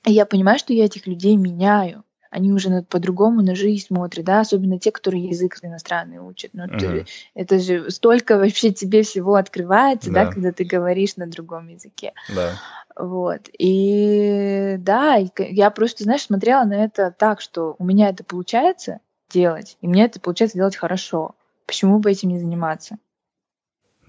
И 0.06 0.14
я 0.14 0.26
понимаю, 0.26 0.58
что 0.60 0.72
я 0.72 0.86
этих 0.86 1.08
людей 1.08 1.36
меняю. 1.36 2.04
Они 2.36 2.52
уже 2.52 2.82
по-другому 2.82 3.42
на 3.42 3.56
жизнь 3.56 3.86
смотрят, 3.88 4.26
да, 4.26 4.42
особенно 4.42 4.78
те, 4.78 4.92
которые 4.92 5.24
язык 5.24 5.58
иностранный 5.62 6.18
учат. 6.18 6.52
Ну, 6.52 6.68
ты- 6.68 6.88
Мгм. 6.90 7.06
это 7.34 7.60
же 7.60 7.90
столько 7.90 8.38
вообще 8.38 8.74
тебе 8.74 9.04
всего 9.04 9.36
открывается, 9.36 10.12
да. 10.12 10.26
Да. 10.26 10.32
когда 10.32 10.52
ты 10.52 10.66
говоришь 10.66 11.16
на 11.16 11.28
другом 11.28 11.70
языке. 11.70 12.12
Да. 12.36 12.60
Вот. 12.98 13.50
И 13.58 14.76
да, 14.80 15.18
я 15.38 15.70
просто, 15.70 16.04
знаешь, 16.04 16.24
смотрела 16.24 16.66
на 16.66 16.84
это 16.84 17.16
так, 17.18 17.40
что 17.40 17.78
у 17.80 17.86
меня 17.86 18.10
это 18.10 18.26
получается 18.26 19.00
делать, 19.30 19.78
и 19.80 19.88
мне 19.88 20.04
это 20.04 20.20
получается 20.20 20.58
делать 20.58 20.76
хорошо. 20.76 21.36
Почему 21.66 22.00
бы 22.00 22.12
этим 22.12 22.28
не 22.30 22.40
заниматься? 22.40 22.98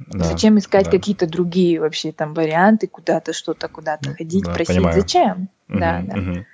Да. 0.09 0.25
Зачем 0.25 0.59
искать 0.59 0.87
да. 0.87 0.91
какие-то 0.91 1.29
другие 1.29 1.79
вообще 1.79 2.11
там 2.11 2.35
варианты, 2.35 2.89
куда-то 2.89 3.33
что-то, 3.33 3.69
куда-то 3.69 4.11
Ну, 4.11 4.17
ходить, 4.17 4.45
да, 4.45 4.53
просить? 4.53 4.75
понимаю. 4.75 5.01
Зачем? 5.01 5.49
Да, 5.69 5.99
Мгм, 6.01 6.07
да. 6.09 6.17
мгм. 6.17 6.47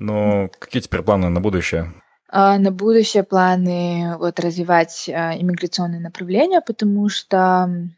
Но 0.00 0.48
какие 0.60 0.80
теперь 0.80 1.02
планы 1.02 1.28
на 1.28 1.40
будущее? 1.40 1.92
А 2.28 2.56
на 2.58 2.70
будущее 2.70 3.24
планы 3.24 4.16
вот 4.18 4.38
развивать 4.38 5.08
а, 5.08 5.36
иммиграционное 5.36 5.98
направление, 5.98 6.60
потому 6.60 7.08
что 7.08 7.88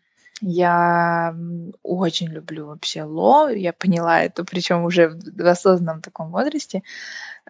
я 0.41 1.35
очень 1.83 2.29
люблю 2.29 2.67
вообще 2.67 3.03
ло. 3.03 3.49
Я 3.51 3.73
поняла 3.73 4.23
это, 4.23 4.45
причем 4.45 4.85
уже 4.85 5.09
в 5.11 5.47
осознанном 5.47 6.01
таком 6.03 6.31
возрасте, 6.31 6.83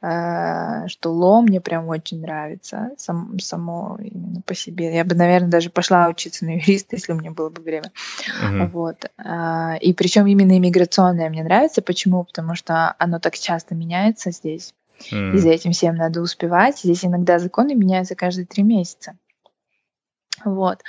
э, 0.03 0.87
что 0.89 1.13
ло 1.13 1.41
мне 1.43 1.61
прям 1.61 1.89
очень 1.89 2.21
нравится 2.21 2.91
сам- 2.99 3.39
само 3.39 3.99
именно 4.01 4.43
по 4.43 4.55
себе. 4.55 4.95
Я 4.95 5.05
бы, 5.05 5.15
наверное, 5.15 5.51
даже 5.51 5.71
пошла 5.71 6.09
учиться 6.09 6.45
на 6.45 6.51
юриста, 6.57 6.97
если 6.97 7.13
у 7.13 7.17
меня 7.17 7.31
было 7.33 7.51
бы 7.51 7.63
время. 7.63 7.93
Мгм. 8.43 8.69
Вот. 8.71 9.11
А, 9.19 9.77
И 9.81 9.93
причем 9.93 10.27
именно 10.27 10.57
иммиграционное 10.59 11.29
мне 11.31 11.43
нравится. 11.45 11.83
Почему? 11.83 12.25
Потому 12.25 12.55
что 12.55 12.95
оно 12.99 13.19
так 13.19 13.39
часто 13.39 13.75
меняется 13.75 14.31
здесь. 14.31 14.75
М. 15.13 15.35
И 15.35 15.39
за 15.39 15.49
этим 15.51 15.73
всем 15.73 15.95
надо 15.95 16.21
успевать. 16.21 16.79
Здесь 16.79 17.05
иногда 17.05 17.39
законы 17.39 17.75
меняются 17.75 18.15
каждые 18.15 18.47
три 18.47 18.63
месяца. 18.63 19.17
Вот. 20.45 20.83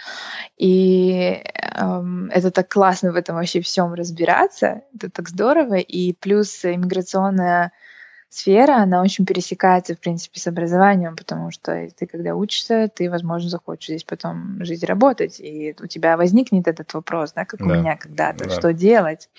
И 0.58 1.44
эм, 1.76 2.30
это 2.32 2.52
так 2.52 2.70
классно 2.70 3.12
в 3.12 3.16
этом 3.16 3.36
вообще 3.36 3.62
всем 3.62 3.94
разбираться. 3.94 4.82
Это 4.96 5.10
так 5.10 5.30
здорово. 5.30 5.76
И 5.76 6.14
плюс 6.14 6.64
иммиграционная 6.66 7.72
сфера, 8.30 8.78
она 8.78 9.02
очень 9.02 9.26
пересекается, 9.26 9.94
в 9.94 10.00
принципе, 10.00 10.40
с 10.40 10.48
образованием, 10.48 11.16
потому 11.18 11.52
что 11.52 11.90
ты, 11.98 12.08
когда 12.08 12.34
учишься, 12.34 12.90
ты, 12.94 13.10
возможно, 13.10 13.50
захочешь 13.50 13.88
здесь 13.88 14.04
потом 14.06 14.64
жить 14.64 14.84
и 14.84 14.86
работать. 14.86 15.40
И 15.40 15.76
у 15.82 15.88
тебя 15.88 16.16
возникнет 16.16 16.68
этот 16.68 16.94
вопрос, 16.94 17.34
да, 17.34 17.44
как 17.46 17.60
у 17.62 17.68
Да. 17.68 17.76
меня 17.76 17.98
когда-то, 17.98 18.46
Да. 18.46 18.50
что 18.50 18.72
делать. 18.74 19.30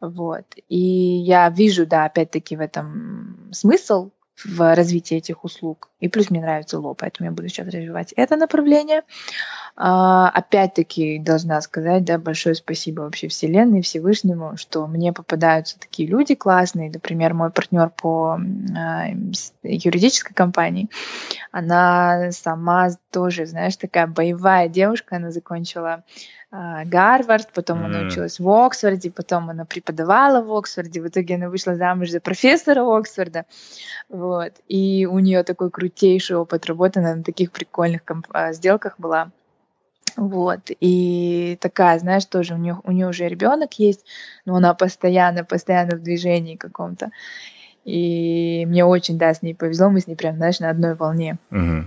Вот. 0.00 0.44
И 0.68 0.78
я 0.78 1.48
вижу, 1.48 1.86
да, 1.86 2.04
опять-таки 2.04 2.56
в 2.56 2.60
этом 2.60 3.48
смысл 3.52 4.10
в 4.44 4.74
развитии 4.74 5.16
этих 5.16 5.44
услуг. 5.44 5.88
И 6.00 6.08
плюс 6.08 6.30
мне 6.30 6.40
нравится 6.40 6.78
ло, 6.78 6.94
поэтому 6.94 7.28
я 7.28 7.32
буду 7.32 7.48
сейчас 7.48 7.66
развивать 7.66 8.12
это 8.12 8.36
направление. 8.36 9.02
А, 9.74 10.28
опять-таки 10.28 11.18
должна 11.18 11.60
сказать, 11.60 12.04
да, 12.04 12.18
большое 12.18 12.54
спасибо 12.54 13.02
вообще 13.02 13.28
Вселенной, 13.28 13.80
Всевышнему, 13.82 14.56
что 14.56 14.86
мне 14.86 15.12
попадаются 15.12 15.78
такие 15.78 16.08
люди 16.08 16.34
классные. 16.34 16.90
Например, 16.90 17.32
мой 17.32 17.50
партнер 17.50 17.88
по 17.90 18.38
а, 18.76 19.06
юридической 19.62 20.34
компании, 20.34 20.90
она 21.50 22.32
сама 22.32 22.90
тоже, 23.10 23.46
знаешь, 23.46 23.76
такая 23.76 24.06
боевая 24.06 24.68
девушка, 24.68 25.16
она 25.16 25.30
закончила 25.30 26.04
а, 26.54 26.84
Гарвард, 26.84 27.50
потом 27.54 27.78
mm. 27.78 27.84
она 27.86 28.00
училась 28.00 28.38
в 28.38 28.46
Оксфорде, 28.46 29.10
потом 29.10 29.48
она 29.48 29.64
преподавала 29.64 30.42
в 30.42 30.52
Оксфорде, 30.54 31.00
в 31.00 31.08
итоге 31.08 31.36
она 31.36 31.48
вышла 31.48 31.76
замуж 31.76 32.10
за 32.10 32.20
профессора 32.20 32.82
Оксфорда, 32.82 33.46
вот, 34.10 34.31
и 34.68 35.06
у 35.06 35.18
нее 35.18 35.42
такой 35.42 35.70
крутейший 35.70 36.36
опыт 36.36 36.66
работы 36.66 37.00
на 37.00 37.22
таких 37.22 37.52
прикольных 37.52 38.02
сделках 38.52 38.94
была. 38.98 39.30
Вот, 40.16 40.70
и 40.80 41.56
такая, 41.60 41.98
знаешь, 41.98 42.26
тоже 42.26 42.54
у 42.54 42.58
нее, 42.58 42.78
у 42.84 42.92
нее 42.92 43.08
уже 43.08 43.28
ребенок 43.28 43.78
есть, 43.78 44.04
но 44.44 44.56
она 44.56 44.74
постоянно, 44.74 45.42
постоянно 45.42 45.96
в 45.96 46.02
движении 46.02 46.56
каком-то. 46.56 47.10
И 47.84 48.64
мне 48.66 48.84
очень, 48.84 49.18
да, 49.18 49.32
с 49.32 49.42
ней 49.42 49.54
повезло, 49.54 49.88
мы 49.88 50.00
с 50.00 50.06
ней 50.06 50.14
прям, 50.14 50.36
знаешь, 50.36 50.60
на 50.60 50.70
одной 50.70 50.94
волне 50.94 51.38
угу. 51.50 51.86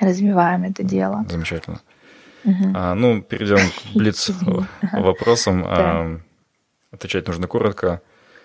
развиваем 0.00 0.64
это 0.64 0.82
дело. 0.82 1.24
Замечательно. 1.28 1.80
Угу. 2.44 2.72
А, 2.74 2.94
ну, 2.94 3.22
перейдем 3.22 3.58
к 3.58 3.96
блиц 3.96 4.30
вопросам. 4.92 5.64
А, 5.66 6.18
отвечать 6.90 7.26
нужно 7.26 7.46
коротко. 7.46 8.00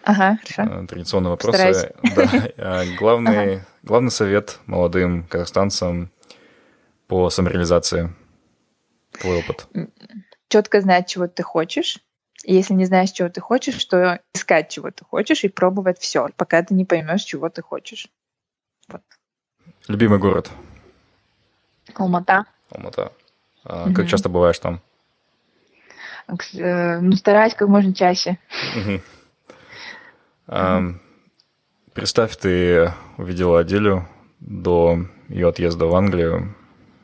Ага, 0.09 0.39
хорошо. 0.41 0.87
Традиционные 0.87 1.29
вопросы. 1.29 1.93
Да. 2.15 2.49
А, 2.57 2.83
главный, 2.97 3.53
ага. 3.55 3.65
главный 3.83 4.11
совет 4.11 4.59
молодым 4.65 5.23
казахстанцам 5.23 6.09
по 7.07 7.29
самореализации– 7.29 8.13
твой 9.19 9.39
опыт? 9.39 9.67
Четко 10.47 10.81
знать, 10.81 11.07
чего 11.07 11.27
ты 11.27 11.43
хочешь. 11.43 11.99
если 12.43 12.73
не 12.73 12.85
знаешь, 12.85 13.11
чего 13.11 13.29
ты 13.29 13.41
хочешь, 13.41 13.83
то 13.85 14.19
искать, 14.33 14.69
чего 14.69 14.89
ты 14.91 15.03
хочешь, 15.05 15.43
и 15.43 15.49
пробовать 15.49 15.99
все, 15.99 16.29
пока 16.37 16.63
ты 16.63 16.73
не 16.73 16.85
поймешь, 16.85 17.23
чего 17.23 17.49
ты 17.49 17.61
хочешь. 17.61 18.07
Вот. 18.87 19.01
Любимый 19.87 20.19
город? 20.19 20.49
Алмата. 21.93 22.45
Алмата. 22.71 23.11
А 23.63 23.85
угу. 23.85 23.93
Как 23.93 24.07
часто 24.07 24.29
бываешь 24.29 24.57
там? 24.57 24.81
Э, 26.53 26.99
ну, 26.99 27.11
стараюсь 27.13 27.53
как 27.53 27.67
можно 27.67 27.93
чаще. 27.93 28.39
Угу. 28.75 29.01
А, 30.51 30.81
представь, 31.93 32.35
ты 32.37 32.91
увидела 33.17 33.59
Аделю 33.59 34.07
до 34.39 35.05
ее 35.29 35.49
отъезда 35.49 35.85
в 35.85 35.95
Англию 35.95 36.55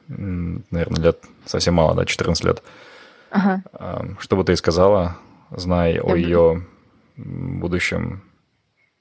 наверное, 0.08 1.02
лет 1.02 1.24
совсем 1.46 1.76
мало, 1.76 1.96
да, 1.96 2.06
14 2.06 2.44
лет. 2.44 2.64
Ага. 3.32 3.64
Что 4.20 4.36
бы 4.36 4.44
ты 4.44 4.56
сказала, 4.56 5.18
зная 5.52 5.94
я 5.94 6.02
о 6.02 6.16
ее 6.16 6.66
будущем? 7.18 8.24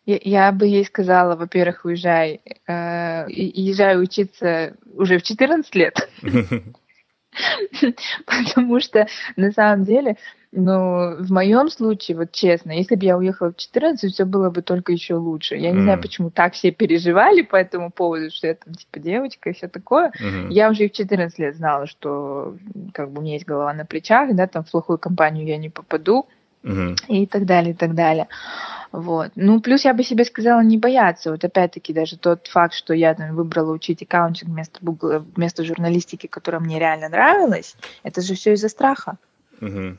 Я, 0.07 0.19
я 0.23 0.53
бы 0.53 0.67
ей 0.67 0.85
сказала, 0.85 1.37
во-первых, 1.37 1.85
уезжай, 1.85 2.41
э, 2.67 3.25
езжай 3.29 4.01
учиться 4.01 4.77
уже 4.95 5.19
в 5.19 5.23
14 5.23 5.75
лет. 5.75 6.09
Потому 8.27 8.81
что 8.81 9.07
на 9.37 9.51
самом 9.53 9.85
деле 9.85 10.17
но 10.57 11.17
в 11.19 11.33
моем 11.33 11.69
случае, 11.69 12.17
вот 12.17 12.31
честно, 12.31 12.71
если 12.71 12.95
бы 12.95 13.05
я 13.05 13.19
уехала 13.19 13.51
в 13.51 13.57
14, 13.57 14.13
все 14.13 14.25
было 14.25 14.51
бы 14.51 14.63
только 14.63 14.93
еще 14.93 15.15
лучше. 15.15 15.57
Я 15.57 15.73
не 15.73 15.81
mm. 15.81 15.83
знаю, 15.83 16.01
почему 16.01 16.31
так 16.31 16.55
все 16.55 16.71
переживали 16.71 17.43
по 17.43 17.57
этому 17.57 17.91
поводу, 17.91 18.31
что 18.31 18.47
я 18.47 18.55
там 18.55 18.75
типа 18.75 19.01
девочка 19.01 19.51
и 19.51 19.53
все 19.53 19.67
такое. 19.67 20.13
Mm-hmm. 20.21 20.53
Я 20.53 20.71
уже 20.71 20.85
и 20.85 20.89
в 20.89 20.93
14 20.93 21.39
лет 21.41 21.57
знала, 21.57 21.87
что 21.87 22.57
как 22.93 23.11
бы 23.11 23.19
у 23.19 23.23
меня 23.23 23.35
есть 23.35 23.47
голова 23.47 23.73
на 23.75 23.85
плечах, 23.85 24.35
да, 24.35 24.47
там 24.47 24.63
в 24.63 24.71
плохую 24.71 24.99
компанию 24.99 25.45
я 25.45 25.59
не 25.59 25.71
попаду. 25.71 26.27
Mm-hmm. 26.63 26.97
И 27.09 27.27
так 27.27 27.45
далее, 27.45 27.73
и 27.73 27.77
так 27.77 27.95
далее. 27.95 28.29
Вот. 28.91 29.33
Ну, 29.35 29.61
плюс 29.61 29.85
я 29.85 29.93
бы 29.93 30.05
себе 30.05 30.25
сказала 30.25 30.61
не 30.63 30.79
бояться. 30.79 31.33
Вот 31.33 31.45
опять-таки 31.45 31.93
даже 31.93 32.17
тот 32.17 32.47
факт, 32.47 32.75
что 32.75 32.95
я 32.95 33.15
там 33.15 33.35
выбрала 33.35 33.73
учить 33.73 34.03
аккаунтинг 34.03 34.51
вместо, 34.51 34.79
вместо 34.81 35.65
журналистики, 35.65 36.29
которая 36.29 36.61
мне 36.61 36.79
реально 36.79 37.09
нравилась, 37.09 37.77
это 38.05 38.21
же 38.21 38.35
все 38.35 38.53
из-за 38.53 38.69
страха. 38.69 39.19
Mm-hmm. 39.61 39.99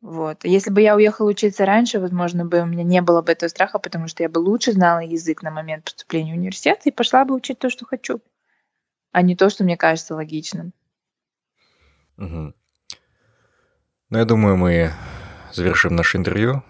Вот. 0.00 0.44
Если 0.44 0.70
бы 0.70 0.80
я 0.80 0.96
уехала 0.96 1.28
учиться 1.28 1.66
раньше, 1.66 2.00
возможно, 2.00 2.46
бы 2.46 2.60
у 2.60 2.66
меня 2.66 2.84
не 2.84 3.02
было 3.02 3.20
бы 3.20 3.32
этого 3.32 3.48
страха, 3.48 3.78
потому 3.78 4.08
что 4.08 4.22
я 4.22 4.30
бы 4.30 4.38
лучше 4.38 4.72
знала 4.72 5.00
язык 5.00 5.42
на 5.42 5.50
момент 5.50 5.84
поступления 5.84 6.32
в 6.32 6.38
университет 6.38 6.80
и 6.84 6.90
пошла 6.90 7.24
бы 7.24 7.34
учить 7.34 7.58
то, 7.58 7.68
что 7.68 7.84
хочу, 7.84 8.20
а 9.12 9.20
не 9.20 9.36
то, 9.36 9.50
что 9.50 9.62
мне 9.62 9.76
кажется 9.76 10.14
логичным. 10.14 10.72
Угу. 12.16 12.54
Ну, 14.10 14.18
я 14.18 14.24
думаю, 14.24 14.56
мы 14.56 14.92
завершим 15.52 15.96
наше 15.96 16.16
интервью. 16.16 16.62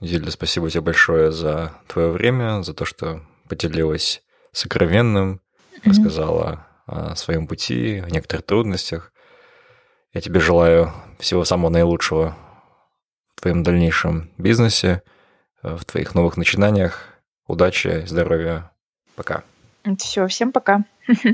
Зельда, 0.00 0.30
спасибо 0.30 0.70
тебе 0.70 0.80
большое 0.80 1.32
за 1.32 1.72
твое 1.86 2.10
время, 2.10 2.62
за 2.62 2.72
то, 2.72 2.86
что 2.86 3.20
поделилась 3.48 4.22
сокровенным, 4.52 5.42
рассказала 5.84 6.66
о 6.86 7.14
своем 7.14 7.46
пути, 7.46 7.98
о 7.98 8.08
некоторых 8.08 8.46
трудностях. 8.46 9.12
Я 10.14 10.22
тебе 10.22 10.40
желаю 10.40 10.92
всего 11.18 11.44
самого 11.44 11.70
наилучшего 11.70 12.34
в 13.40 13.42
твоем 13.42 13.62
дальнейшем 13.62 14.28
бизнесе, 14.36 15.02
э, 15.62 15.74
в 15.74 15.86
твоих 15.86 16.14
новых 16.14 16.36
начинаниях. 16.36 17.08
Удачи, 17.46 18.04
здоровья. 18.06 18.70
Пока. 19.16 19.44
Все, 19.98 20.26
всем 20.26 20.52
пока. 20.52 20.84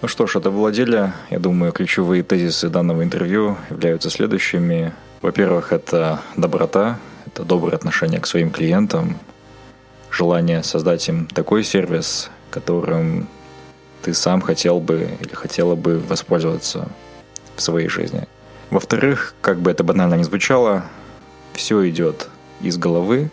Ну 0.00 0.08
что 0.08 0.26
ж, 0.26 0.34
это 0.34 0.50
Владеля. 0.50 1.14
Я 1.30 1.38
думаю, 1.38 1.70
ключевые 1.70 2.24
тезисы 2.24 2.68
данного 2.68 3.04
интервью 3.04 3.56
являются 3.70 4.10
следующими. 4.10 4.92
Во-первых, 5.20 5.72
это 5.72 6.20
доброта, 6.36 6.98
это 7.26 7.44
доброе 7.44 7.76
отношение 7.76 8.18
к 8.18 8.26
своим 8.26 8.50
клиентам, 8.50 9.16
желание 10.10 10.64
создать 10.64 11.08
им 11.08 11.28
такой 11.28 11.62
сервис, 11.62 12.30
которым 12.50 13.28
ты 14.02 14.12
сам 14.12 14.40
хотел 14.40 14.80
бы 14.80 15.08
или 15.20 15.34
хотела 15.34 15.76
бы 15.76 16.00
воспользоваться 16.00 16.88
в 17.56 17.62
своей 17.62 17.88
жизни. 17.88 18.26
Во-вторых, 18.70 19.34
как 19.40 19.60
бы 19.60 19.70
это 19.70 19.84
банально 19.84 20.14
ни 20.14 20.22
звучало, 20.22 20.84
все 21.52 21.88
идет 21.88 22.28
из 22.60 22.78
головы, 22.78 23.30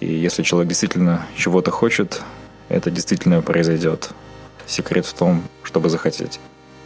и 0.00 0.06
если 0.06 0.42
человек 0.42 0.68
действительно 0.68 1.26
чего-то 1.36 1.70
хочет, 1.70 2.22
это 2.68 2.90
действительно 2.90 3.42
произойдет. 3.42 4.10
Секрет 4.66 5.06
в 5.06 5.12
том, 5.12 5.42
чтобы 5.62 5.90
захотеть. 5.90 6.40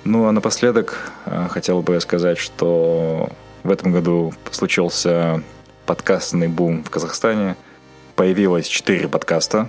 Ну 0.05 0.27
а 0.27 0.33
напоследок 0.33 1.13
э, 1.27 1.47
хотел 1.51 1.83
бы 1.83 2.01
сказать, 2.01 2.39
что 2.39 3.31
в 3.63 3.71
этом 3.71 3.93
году 3.93 4.35
случился 4.51 5.43
подкастный 5.87 6.49
бум 6.49 6.83
в 6.83 6.91
Казахстане. 6.91 7.57
Появилось 8.17 8.67
четыре 8.67 9.09
подкаста. 9.09 9.69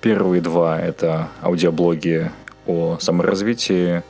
Первые 0.00 0.40
два– 0.40 0.80
это 0.80 1.28
аудиоблоги 1.42 2.30
о 2.66 2.98
саморазвитии, 3.00 4.02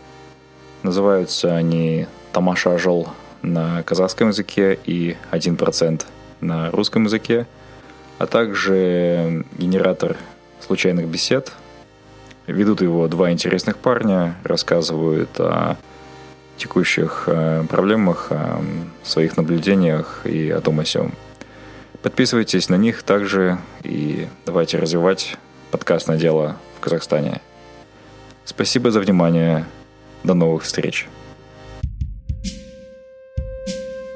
Называются 0.85 1.57
они 1.57 2.07
«Тамаша 2.33 2.77
жол» 2.77 3.09
на 3.41 3.83
казахском 3.85 4.29
языке 4.29 4.79
и 4.85 5.17
1% 5.33 6.03
на 6.43 6.71
русском 6.73 7.05
языке, 7.05 7.47
а 8.19 8.27
также 8.27 9.47
генератор 9.57 10.19
случайных 10.61 11.09
бесед. 11.09 11.53
Ведут 12.47 12.83
его 12.83 13.09
два 13.09 13.33
интересных 13.33 13.79
парня, 13.79 14.37
рассказывают 14.45 15.31
о 15.41 15.79
текущих 16.59 17.25
э, 17.29 17.65
проблемах, 17.67 18.27
о 18.31 18.63
своих 19.03 19.39
наблюдениях 19.39 20.21
и 20.25 20.51
о 20.51 20.61
том 20.61 20.81
о 20.81 20.85
сём. 20.85 21.13
Подписывайтесь 22.03 22.69
на 22.69 22.75
них 22.75 23.05
также 23.05 23.57
и 23.83 24.29
давайте 24.45 24.77
развивать 24.77 25.39
подкастное 25.71 26.19
дело 26.19 26.57
в 26.77 26.81
Казахстане. 26.81 27.41
Спасибо 28.45 28.91
за 28.91 29.01
внимание. 29.01 29.65
До 30.25 30.35
новых 30.35 30.65
встреч. 30.65 31.07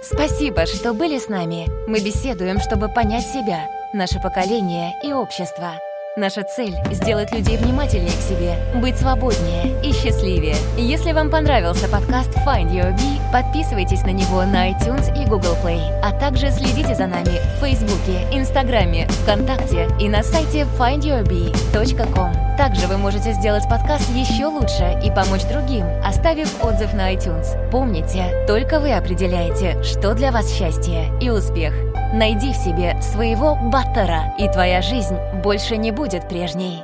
Спасибо, 0.03 0.65
что 0.67 0.95
были 0.95 1.19
с 1.19 1.29
нами. 1.29 1.69
Мы 1.87 2.01
беседуем, 2.01 2.61
чтобы 2.61 2.89
понять 2.89 3.27
себя, 3.27 3.69
наше 3.93 4.19
поколение 4.21 4.95
и 5.05 5.13
общество. 5.13 5.73
Наша 6.17 6.43
цель— 6.43 6.75
сделать 6.91 7.31
людей 7.31 7.59
внимательнее 7.59 8.11
к 8.11 8.23
себе, 8.23 8.57
быть 8.81 8.97
свободнее 8.97 9.81
и 9.85 9.93
счастливее. 9.93 10.57
Если 10.77 11.13
вам 11.13 11.31
понравился 11.31 11.89
подкаст 11.89 12.31
Find 12.39 12.73
Your 12.73 12.93
Bee, 12.97 13.33
подписывайтесь 13.33 14.03
на 14.03 14.11
него 14.11 14.43
на 14.43 14.71
iTunes 14.71 15.15
и 15.15 15.29
Google 15.29 15.57
Play, 15.63 15.81
а 16.03 16.19
также 16.19 16.51
следите 16.51 16.97
за 16.97 17.07
нами 17.07 17.39
в 17.57 17.61
Фейсбуке, 17.61 18.27
Инстаграме, 18.33 19.07
ВКонтакте 19.23 19.89
и 20.01 20.09
на 20.09 20.25
сайте 20.25 20.67
findyourbee.com. 20.79 22.48
Также 22.59 22.89
вы 22.89 22.99
можете 22.99 23.35
сделать 23.35 23.69
подкаст 23.69 24.11
еще 24.11 24.47
лучше 24.47 25.01
и 25.05 25.13
помочь 25.13 25.45
другим, 25.45 25.85
оставив 26.05 26.63
отзыв 26.63 26.93
на 26.93 27.15
iTunes. 27.15 27.47
Помните, 27.71 28.45
только 28.49 28.81
вы 28.81 28.93
определяете, 28.95 29.81
что 29.85 30.13
для 30.13 30.33
вас 30.33 30.53
счастье 30.53 31.05
и 31.21 31.31
успех. 31.31 31.73
Найди 32.13 32.53
в 32.53 32.57
себе 32.57 33.01
своего 33.01 33.55
баттера, 33.55 34.35
и 34.41 34.49
твоя 34.49 34.83
жизнь 34.83 35.15
больше 35.45 35.77
не 35.77 35.93
будет 35.93 36.29
прежней. 36.29 36.83